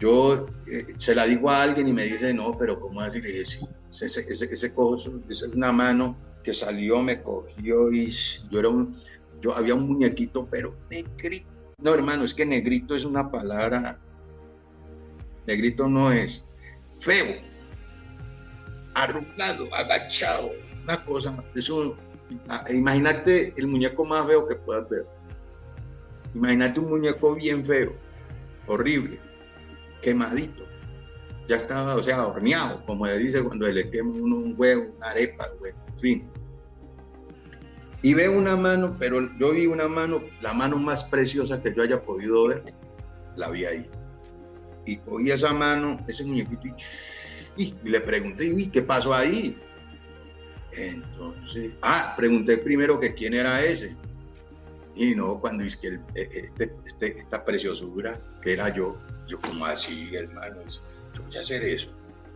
yo 0.00 0.46
eh, 0.66 0.86
se 0.96 1.14
la 1.14 1.24
digo 1.24 1.50
a 1.50 1.62
alguien 1.62 1.88
y 1.88 1.92
me 1.92 2.04
dice, 2.04 2.34
no, 2.34 2.56
pero 2.58 2.80
¿cómo 2.80 3.00
así? 3.00 3.20
Le 3.20 3.28
dije, 3.28 3.44
sí, 3.44 3.66
ese, 3.90 4.20
ese, 4.30 4.52
ese 4.52 4.74
cojo, 4.74 4.96
es 5.28 5.42
una 5.42 5.72
mano 5.72 6.16
que 6.42 6.52
salió, 6.52 7.00
me 7.00 7.22
cogió 7.22 7.90
y 7.90 8.10
yo 8.50 8.58
era 8.58 8.68
un, 8.68 8.96
yo 9.44 9.54
había 9.54 9.74
un 9.74 9.86
muñequito, 9.86 10.48
pero 10.50 10.74
negrito. 10.90 11.46
No, 11.76 11.92
hermano, 11.92 12.24
es 12.24 12.32
que 12.32 12.46
negrito 12.46 12.96
es 12.96 13.04
una 13.04 13.30
palabra, 13.30 14.00
negrito 15.46 15.86
no 15.86 16.10
es 16.10 16.46
feo, 16.98 17.36
arrugado, 18.94 19.68
agachado, 19.74 20.50
una 20.82 21.04
cosa, 21.04 21.44
eso, 21.54 21.94
ah, 22.48 22.64
imagínate 22.70 23.52
el 23.58 23.66
muñeco 23.66 24.06
más 24.06 24.26
feo 24.26 24.48
que 24.48 24.54
puedas 24.54 24.88
ver. 24.88 25.06
Imagínate 26.34 26.80
un 26.80 26.88
muñeco 26.88 27.34
bien 27.34 27.66
feo, 27.66 27.92
horrible 28.66 29.20
quemadito. 30.00 30.64
Ya 31.48 31.56
estaba, 31.56 31.96
o 31.96 32.02
sea, 32.02 32.26
horneado, 32.26 32.82
como 32.86 33.04
le 33.04 33.18
dice 33.18 33.42
cuando 33.42 33.66
le 33.68 33.90
quema 33.90 34.10
uno 34.10 34.36
un 34.36 34.54
huevo, 34.56 34.94
una 34.96 35.08
arepa, 35.08 35.48
en 35.62 35.98
fin. 35.98 36.30
Y 38.04 38.12
veo 38.12 38.32
una 38.32 38.54
mano, 38.54 38.94
pero 38.98 39.34
yo 39.38 39.52
vi 39.52 39.66
una 39.66 39.88
mano, 39.88 40.22
la 40.42 40.52
mano 40.52 40.76
más 40.76 41.04
preciosa 41.04 41.62
que 41.62 41.72
yo 41.74 41.82
haya 41.82 42.02
podido 42.02 42.46
ver, 42.48 42.62
la 43.34 43.48
vi 43.48 43.64
ahí. 43.64 43.88
Y 44.84 44.98
cogí 44.98 45.30
esa 45.30 45.54
mano, 45.54 45.98
ese 46.06 46.22
muñequito, 46.22 46.68
y, 47.56 47.74
le 47.82 48.00
pregunté, 48.02 48.52
uy, 48.52 48.68
¿qué 48.68 48.82
pasó 48.82 49.14
ahí? 49.14 49.58
Entonces, 50.72 51.72
ah, 51.80 52.12
pregunté 52.14 52.58
primero 52.58 53.00
que 53.00 53.14
quién 53.14 53.32
era 53.32 53.64
ese. 53.64 53.96
Y 54.94 55.14
no, 55.14 55.40
cuando 55.40 55.64
es 55.64 55.74
que 55.74 55.98
e, 56.14 56.28
este, 56.30 56.76
este, 56.84 57.20
esta 57.20 57.42
preciosura, 57.42 58.20
que 58.42 58.52
era 58.52 58.68
yo, 58.68 58.98
yo 59.26 59.40
como 59.40 59.64
así, 59.64 60.14
hermano, 60.14 60.60
yo 61.14 61.22
voy 61.22 61.36
a 61.38 61.40
hacer 61.40 61.62
eso. 61.62 61.88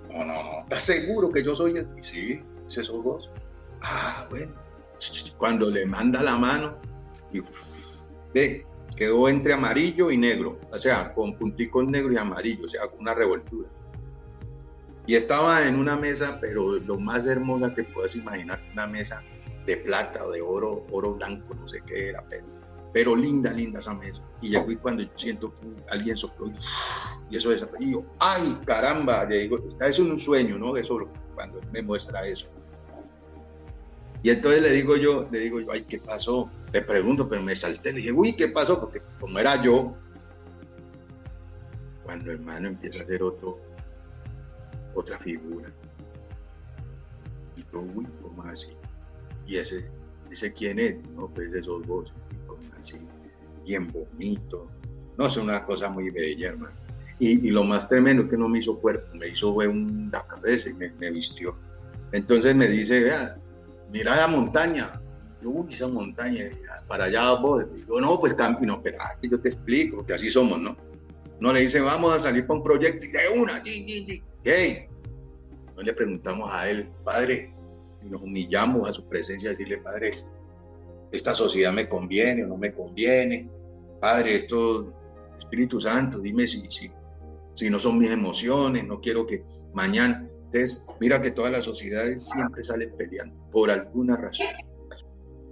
No, 0.08 0.24
no, 0.24 0.32
no, 0.32 0.60
¿estás 0.60 0.84
seguro 0.84 1.30
que 1.30 1.44
yo 1.44 1.54
soy? 1.54 1.86
Sí, 2.00 2.40
ese 2.66 2.82
sos 2.82 3.04
vos. 3.04 3.30
Ah, 3.82 4.26
bueno. 4.30 4.67
Cuando 5.36 5.70
le 5.70 5.86
manda 5.86 6.22
la 6.22 6.36
mano, 6.36 6.76
y 7.32 7.40
ve, 8.34 8.66
quedó 8.96 9.28
entre 9.28 9.54
amarillo 9.54 10.10
y 10.10 10.16
negro, 10.16 10.58
o 10.72 10.78
sea, 10.78 11.14
con 11.14 11.36
punticos 11.36 11.86
negro 11.86 12.12
y 12.12 12.16
amarillo, 12.16 12.64
o 12.64 12.68
sea, 12.68 12.82
una 12.98 13.14
revoltura. 13.14 13.68
Y 15.06 15.14
estaba 15.14 15.66
en 15.66 15.76
una 15.76 15.96
mesa, 15.96 16.38
pero 16.40 16.78
lo 16.78 16.98
más 16.98 17.26
hermosa 17.26 17.72
que 17.72 17.84
puedas 17.84 18.14
imaginar, 18.16 18.60
una 18.72 18.86
mesa 18.86 19.22
de 19.64 19.76
plata 19.78 20.24
o 20.26 20.30
de 20.32 20.40
oro, 20.40 20.84
oro 20.90 21.14
blanco, 21.14 21.54
no 21.54 21.68
sé 21.68 21.80
qué 21.86 22.08
era, 22.08 22.24
pero, 22.92 23.14
linda, 23.14 23.52
linda 23.52 23.78
esa 23.78 23.94
mesa. 23.94 24.22
Y 24.40 24.50
ya 24.50 24.62
fui 24.64 24.76
cuando 24.76 25.04
siento 25.14 25.54
que 25.60 25.66
alguien 25.90 26.16
sopló 26.16 26.50
y, 27.30 27.36
eso 27.36 27.50
desapareció. 27.50 27.88
Y 27.88 27.92
yo, 27.92 28.04
ay, 28.18 28.58
caramba, 28.66 29.24
le 29.24 29.38
digo, 29.40 29.58
está 29.66 29.88
en 29.88 30.10
un 30.10 30.18
sueño, 30.18 30.58
¿no? 30.58 30.76
Eso 30.76 31.08
cuando 31.34 31.60
me 31.70 31.82
muestra 31.82 32.26
eso. 32.26 32.48
Y 34.22 34.30
entonces 34.30 34.62
le 34.62 34.70
digo 34.72 34.96
yo, 34.96 35.28
le 35.30 35.38
digo 35.40 35.60
yo, 35.60 35.70
ay, 35.70 35.82
¿qué 35.82 35.98
pasó? 35.98 36.50
Le 36.72 36.82
pregunto, 36.82 37.28
pero 37.28 37.42
me 37.42 37.54
salté, 37.54 37.92
le 37.92 37.98
dije, 37.98 38.12
uy, 38.12 38.34
¿qué 38.34 38.48
pasó? 38.48 38.80
Porque 38.80 39.00
como 39.20 39.38
era 39.38 39.62
yo, 39.62 39.94
cuando 42.04 42.32
hermano 42.32 42.68
empieza 42.68 43.00
a 43.00 43.02
hacer 43.02 43.22
otro, 43.22 43.58
otra 44.94 45.18
figura. 45.18 45.70
Y 47.56 47.60
yo, 47.72 47.80
uy, 47.80 48.06
¿cómo 48.22 48.42
así? 48.44 48.78
y 49.48 49.56
ese, 49.56 49.86
ese 50.30 50.52
quién 50.52 50.78
es, 50.78 50.96
no, 51.16 51.28
pues 51.28 51.52
esos 51.54 51.84
vos, 51.86 52.12
así, 52.78 52.98
bien 53.64 53.90
bonito. 53.90 54.70
No, 55.16 55.26
es 55.26 55.36
una 55.36 55.64
cosa 55.64 55.88
muy 55.88 56.10
bella, 56.10 56.50
hermano. 56.50 56.76
Y, 57.18 57.48
y, 57.48 57.50
lo 57.50 57.64
más 57.64 57.88
tremendo 57.88 58.28
que 58.28 58.36
no 58.36 58.48
me 58.48 58.60
hizo 58.60 58.78
cuerpo, 58.78 59.08
me 59.16 59.28
hizo 59.28 59.52
fue 59.52 59.66
la 60.12 60.24
cabeza 60.26 60.68
y 60.68 60.74
me, 60.74 60.90
me, 60.90 61.10
vistió. 61.10 61.56
Entonces 62.12 62.54
me 62.54 62.68
dice, 62.68 63.02
vea, 63.02 63.36
mira 63.92 64.16
la 64.16 64.28
montaña. 64.28 65.00
Yo, 65.40 65.50
uy, 65.50 65.72
esa 65.72 65.88
montaña, 65.88 66.50
para 66.88 67.04
allá 67.04 67.34
vos. 67.34 67.64
Digo, 67.74 68.00
no, 68.00 68.18
pues 68.18 68.34
cambio, 68.34 68.66
no, 68.66 68.82
pero 68.82 68.98
que 69.20 69.28
yo 69.28 69.40
te 69.40 69.50
explico, 69.50 70.04
que 70.04 70.14
así 70.14 70.30
somos, 70.30 70.60
¿no? 70.60 70.76
No 71.40 71.52
le 71.52 71.60
dice, 71.60 71.80
vamos 71.80 72.12
a 72.12 72.18
salir 72.18 72.46
para 72.46 72.58
un 72.58 72.64
proyecto 72.64 73.06
y 73.06 73.10
de 73.10 73.40
una, 73.40 73.62
hey. 74.44 74.88
No 75.76 75.82
le 75.82 75.92
preguntamos 75.92 76.52
a 76.52 76.68
él, 76.68 76.90
padre, 77.04 77.52
nos 78.02 78.22
humillamos 78.22 78.88
a 78.88 78.92
su 78.92 79.04
presencia, 79.04 79.50
decirle, 79.50 79.78
Padre, 79.78 80.12
esta 81.12 81.34
sociedad 81.34 81.72
me 81.72 81.88
conviene 81.88 82.44
o 82.44 82.48
no 82.48 82.56
me 82.56 82.72
conviene. 82.72 83.48
Padre, 84.00 84.34
esto, 84.34 84.92
Espíritu 85.38 85.80
Santo, 85.80 86.18
dime 86.18 86.46
si, 86.46 86.66
si, 86.70 86.90
si 87.54 87.70
no 87.70 87.80
son 87.80 87.98
mis 87.98 88.10
emociones, 88.10 88.84
no 88.84 89.00
quiero 89.00 89.26
que 89.26 89.42
mañana. 89.72 90.28
Entonces, 90.48 90.86
mira 90.98 91.20
que 91.20 91.30
todas 91.30 91.52
las 91.52 91.64
sociedades 91.64 92.26
siempre 92.26 92.64
salen 92.64 92.90
peleando 92.96 93.36
por 93.50 93.70
alguna 93.70 94.16
razón. 94.16 94.46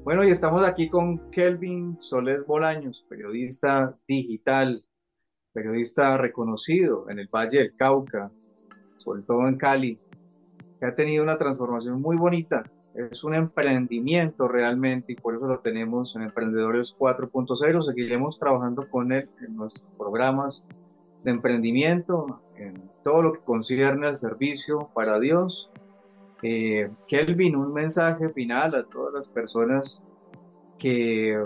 Bueno, 0.04 0.24
y 0.24 0.28
estamos 0.28 0.66
aquí 0.66 0.88
con 0.88 1.30
Kelvin 1.30 2.00
Soles 2.00 2.46
Bolaños, 2.46 3.04
periodista 3.06 3.94
digital, 4.08 4.86
periodista 5.52 6.16
reconocido 6.16 7.10
en 7.10 7.18
el 7.18 7.28
Valle 7.28 7.58
del 7.58 7.76
Cauca, 7.76 8.32
sobre 8.96 9.20
todo 9.22 9.46
en 9.48 9.58
Cali, 9.58 10.00
que 10.80 10.86
ha 10.86 10.94
tenido 10.94 11.22
una 11.24 11.36
transformación 11.36 12.00
muy 12.00 12.16
bonita. 12.16 12.64
Es 12.94 13.22
un 13.22 13.34
emprendimiento 13.34 14.48
realmente 14.48 15.12
y 15.12 15.16
por 15.16 15.34
eso 15.34 15.46
lo 15.46 15.60
tenemos 15.60 16.16
en 16.16 16.22
Emprendedores 16.22 16.96
4.0. 16.98 17.82
Seguiremos 17.82 18.38
trabajando 18.38 18.88
con 18.88 19.12
él 19.12 19.28
en 19.46 19.56
nuestros 19.56 19.86
programas 19.98 20.64
de 21.22 21.32
emprendimiento, 21.32 22.40
en 22.56 22.95
todo 23.06 23.22
lo 23.22 23.32
que 23.32 23.40
concierne 23.40 24.08
al 24.08 24.16
servicio 24.16 24.90
para 24.92 25.20
Dios. 25.20 25.70
Eh, 26.42 26.90
Kelvin, 27.06 27.54
un 27.54 27.72
mensaje 27.72 28.30
final 28.30 28.74
a 28.74 28.82
todas 28.82 29.14
las 29.14 29.28
personas 29.28 30.02
que 30.76 31.40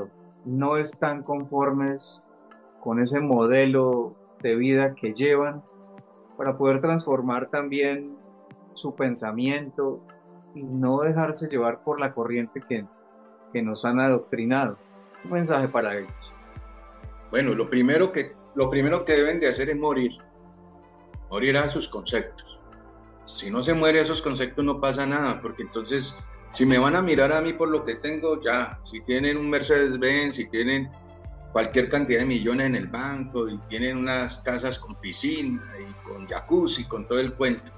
no 0.47 0.79
están 0.79 1.23
conformes 1.23 2.25
con 2.81 2.99
ese 2.99 3.21
modelo 3.21 4.15
de 4.43 4.57
vida 4.57 4.95
que 4.95 5.13
llevan 5.13 5.63
para 6.39 6.57
poder 6.57 6.81
transformar 6.81 7.51
también 7.51 8.17
su 8.73 8.95
pensamiento 8.95 10.01
y 10.55 10.63
no 10.63 11.03
dejarse 11.03 11.51
llevar 11.51 11.85
por 11.85 12.01
la 12.01 12.15
corriente 12.15 12.63
que, 12.67 12.87
que 13.53 13.61
nos 13.61 13.85
han 13.85 14.01
adoctrinado. 14.01 14.79
Un 15.27 15.33
mensaje 15.33 15.69
para 15.69 15.95
ellos. 15.95 16.11
Bueno, 17.31 17.55
lo 17.55 17.69
primero 17.69 18.13
que, 18.13 18.33
lo 18.55 18.71
primero 18.71 19.05
que 19.05 19.13
deben 19.13 19.39
de 19.39 19.49
hacer 19.49 19.69
es 19.69 19.77
morir, 19.77 20.13
morir 21.31 21.57
a 21.57 21.69
sus 21.69 21.89
conceptos. 21.89 22.61
Si 23.25 23.51
no 23.51 23.63
se 23.63 23.75
muere 23.75 24.01
a 24.01 24.03
esos 24.03 24.21
conceptos 24.21 24.65
no 24.65 24.81
pasa 24.81 25.07
nada, 25.07 25.41
porque 25.41 25.63
entonces 25.63 26.17
si 26.51 26.67
me 26.67 26.79
van 26.79 26.97
a 26.97 27.03
mirar 27.03 27.33
a 27.33 27.41
mí 27.41 27.53
por 27.53 27.69
lo 27.69 27.85
que 27.85 27.95
tengo, 27.95 28.41
ya, 28.43 28.79
si 28.83 29.01
tienen 29.03 29.37
un 29.37 29.49
Mercedes-Benz, 29.49 30.35
si 30.35 30.47
tienen 30.49 30.91
cualquier 31.53 31.89
cantidad 31.89 32.21
de 32.21 32.27
millones 32.27 32.67
en 32.67 32.75
el 32.75 32.89
banco 32.89 33.49
y 33.49 33.59
tienen 33.69 33.97
unas 33.97 34.39
casas 34.39 34.79
con 34.79 34.97
piscina 34.97 35.63
y 35.79 36.09
con 36.09 36.27
jacuzzi, 36.27 36.85
con 36.85 37.07
todo 37.07 37.21
el 37.21 37.35
cuento, 37.35 37.71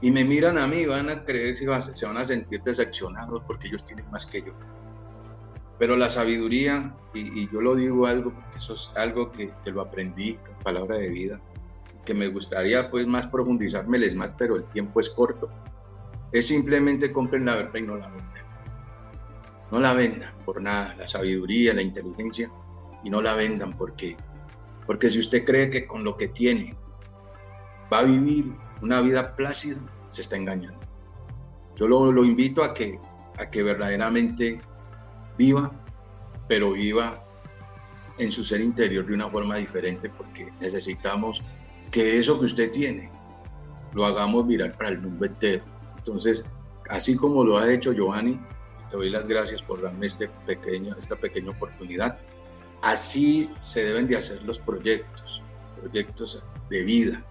y 0.00 0.10
me 0.10 0.24
miran 0.24 0.58
a 0.58 0.66
mí, 0.66 0.84
van 0.86 1.10
a 1.10 1.24
creer 1.24 1.56
se 1.56 1.66
van 1.66 2.16
a 2.16 2.24
sentir 2.24 2.62
decepcionados 2.62 3.42
porque 3.46 3.68
ellos 3.68 3.84
tienen 3.84 4.08
más 4.10 4.26
que 4.26 4.42
yo. 4.42 4.52
Pero 5.78 5.96
la 5.96 6.10
sabiduría, 6.10 6.92
y, 7.14 7.48
yo 7.52 7.60
lo 7.60 7.76
digo 7.76 8.06
algo, 8.06 8.32
porque 8.32 8.58
eso 8.58 8.74
es 8.74 8.90
algo 8.96 9.30
que, 9.30 9.52
que 9.62 9.70
lo 9.70 9.80
aprendí, 9.80 10.38
palabra 10.64 10.96
de 10.96 11.08
vida, 11.08 11.40
que 12.08 12.14
me 12.14 12.28
gustaría 12.28 12.90
pues 12.90 13.06
más 13.06 13.26
profundizármeles 13.26 14.14
más, 14.14 14.30
pero 14.38 14.56
el 14.56 14.64
tiempo 14.64 14.98
es 14.98 15.10
corto 15.10 15.50
es 16.32 16.46
simplemente 16.46 17.12
compren 17.12 17.44
la 17.44 17.56
verdad 17.56 17.74
y 17.74 17.82
no 17.82 17.96
la 17.96 18.08
vendan. 18.08 18.44
No 19.70 19.78
la 19.78 19.92
vendan 19.92 20.32
por 20.46 20.62
nada, 20.62 20.94
la 20.96 21.06
sabiduría, 21.06 21.74
la 21.74 21.82
inteligencia, 21.82 22.50
y 23.04 23.10
no 23.10 23.20
la 23.20 23.34
vendan 23.34 23.76
porque, 23.76 24.16
porque 24.86 25.10
si 25.10 25.18
usted 25.18 25.44
cree 25.44 25.68
que 25.68 25.86
con 25.86 26.02
lo 26.02 26.16
que 26.16 26.28
tiene 26.28 26.74
va 27.92 27.98
a 27.98 28.04
vivir 28.04 28.54
una 28.80 29.02
vida 29.02 29.36
plácida, 29.36 29.80
se 30.08 30.22
está 30.22 30.36
engañando. 30.36 30.80
Yo 31.76 31.86
lo, 31.88 32.10
lo 32.10 32.24
invito 32.24 32.64
a 32.64 32.72
que, 32.72 32.98
a 33.36 33.50
que 33.50 33.62
verdaderamente 33.62 34.60
viva, 35.36 35.70
pero 36.48 36.72
viva 36.72 37.22
en 38.16 38.32
su 38.32 38.44
ser 38.44 38.62
interior 38.62 39.06
de 39.06 39.12
una 39.12 39.28
forma 39.28 39.56
diferente 39.56 40.08
porque 40.08 40.50
necesitamos 40.60 41.44
que 41.90 42.18
eso 42.18 42.38
que 42.38 42.46
usted 42.46 42.70
tiene 42.72 43.10
lo 43.94 44.04
hagamos 44.04 44.46
virar 44.46 44.76
para 44.76 44.90
el 44.90 44.98
mundo 45.00 45.24
entero 45.24 45.64
entonces, 46.08 46.42
así 46.88 47.16
como 47.16 47.44
lo 47.44 47.58
ha 47.58 47.70
hecho 47.70 47.92
Giovanni, 47.92 48.40
te 48.90 48.96
doy 48.96 49.10
las 49.10 49.28
gracias 49.28 49.60
por 49.62 49.82
darme 49.82 50.06
este 50.06 50.28
pequeño, 50.46 50.96
esta 50.98 51.16
pequeña 51.16 51.50
oportunidad. 51.50 52.18
Así 52.80 53.50
se 53.60 53.84
deben 53.84 54.08
de 54.08 54.16
hacer 54.16 54.42
los 54.44 54.58
proyectos, 54.58 55.42
proyectos 55.78 56.46
de 56.70 56.84
vida, 56.84 57.22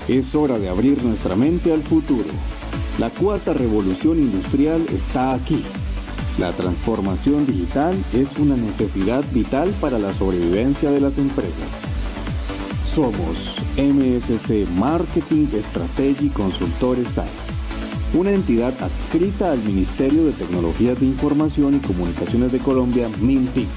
Es 0.07 0.35
hora 0.35 0.57
de 0.57 0.69
abrir 0.69 1.03
nuestra 1.03 1.35
mente 1.35 1.73
al 1.73 1.83
futuro. 1.83 2.29
La 2.97 3.09
cuarta 3.09 3.53
revolución 3.53 4.17
industrial 4.17 4.85
está 4.93 5.33
aquí. 5.33 5.65
La 6.39 6.53
transformación 6.53 7.45
digital 7.45 7.93
es 8.13 8.37
una 8.37 8.55
necesidad 8.55 9.25
vital 9.33 9.69
para 9.81 9.99
la 9.99 10.13
sobrevivencia 10.13 10.91
de 10.91 11.01
las 11.01 11.17
empresas. 11.17 11.81
Somos 12.85 13.55
MSC 13.75 14.65
Marketing 14.77 15.47
Strategy 15.61 16.29
Consultores 16.29 17.09
SAS, 17.09 17.43
una 18.13 18.31
entidad 18.31 18.73
adscrita 18.81 19.51
al 19.51 19.59
Ministerio 19.59 20.23
de 20.23 20.31
Tecnologías 20.31 20.99
de 21.01 21.07
Información 21.07 21.75
y 21.75 21.79
Comunicaciones 21.79 22.53
de 22.53 22.59
Colombia, 22.59 23.09
MINTIC. 23.19 23.67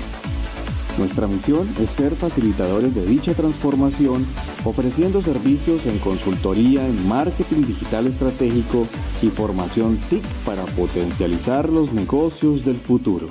Nuestra 0.96 1.26
misión 1.26 1.68
es 1.80 1.90
ser 1.90 2.14
facilitadores 2.14 2.94
de 2.94 3.04
dicha 3.04 3.34
transformación, 3.34 4.24
ofreciendo 4.64 5.22
servicios 5.22 5.86
en 5.86 5.98
consultoría 5.98 6.86
en 6.86 7.08
marketing 7.08 7.62
digital 7.66 8.06
estratégico 8.06 8.86
y 9.22 9.28
formación 9.28 9.98
TIC 10.08 10.22
para 10.44 10.64
potencializar 10.64 11.68
los 11.68 11.92
negocios 11.92 12.64
del 12.64 12.76
futuro. 12.76 13.28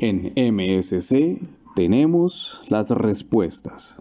En 0.00 0.32
MSC 0.36 1.40
tenemos 1.74 2.62
las 2.68 2.90
respuestas. 2.90 3.96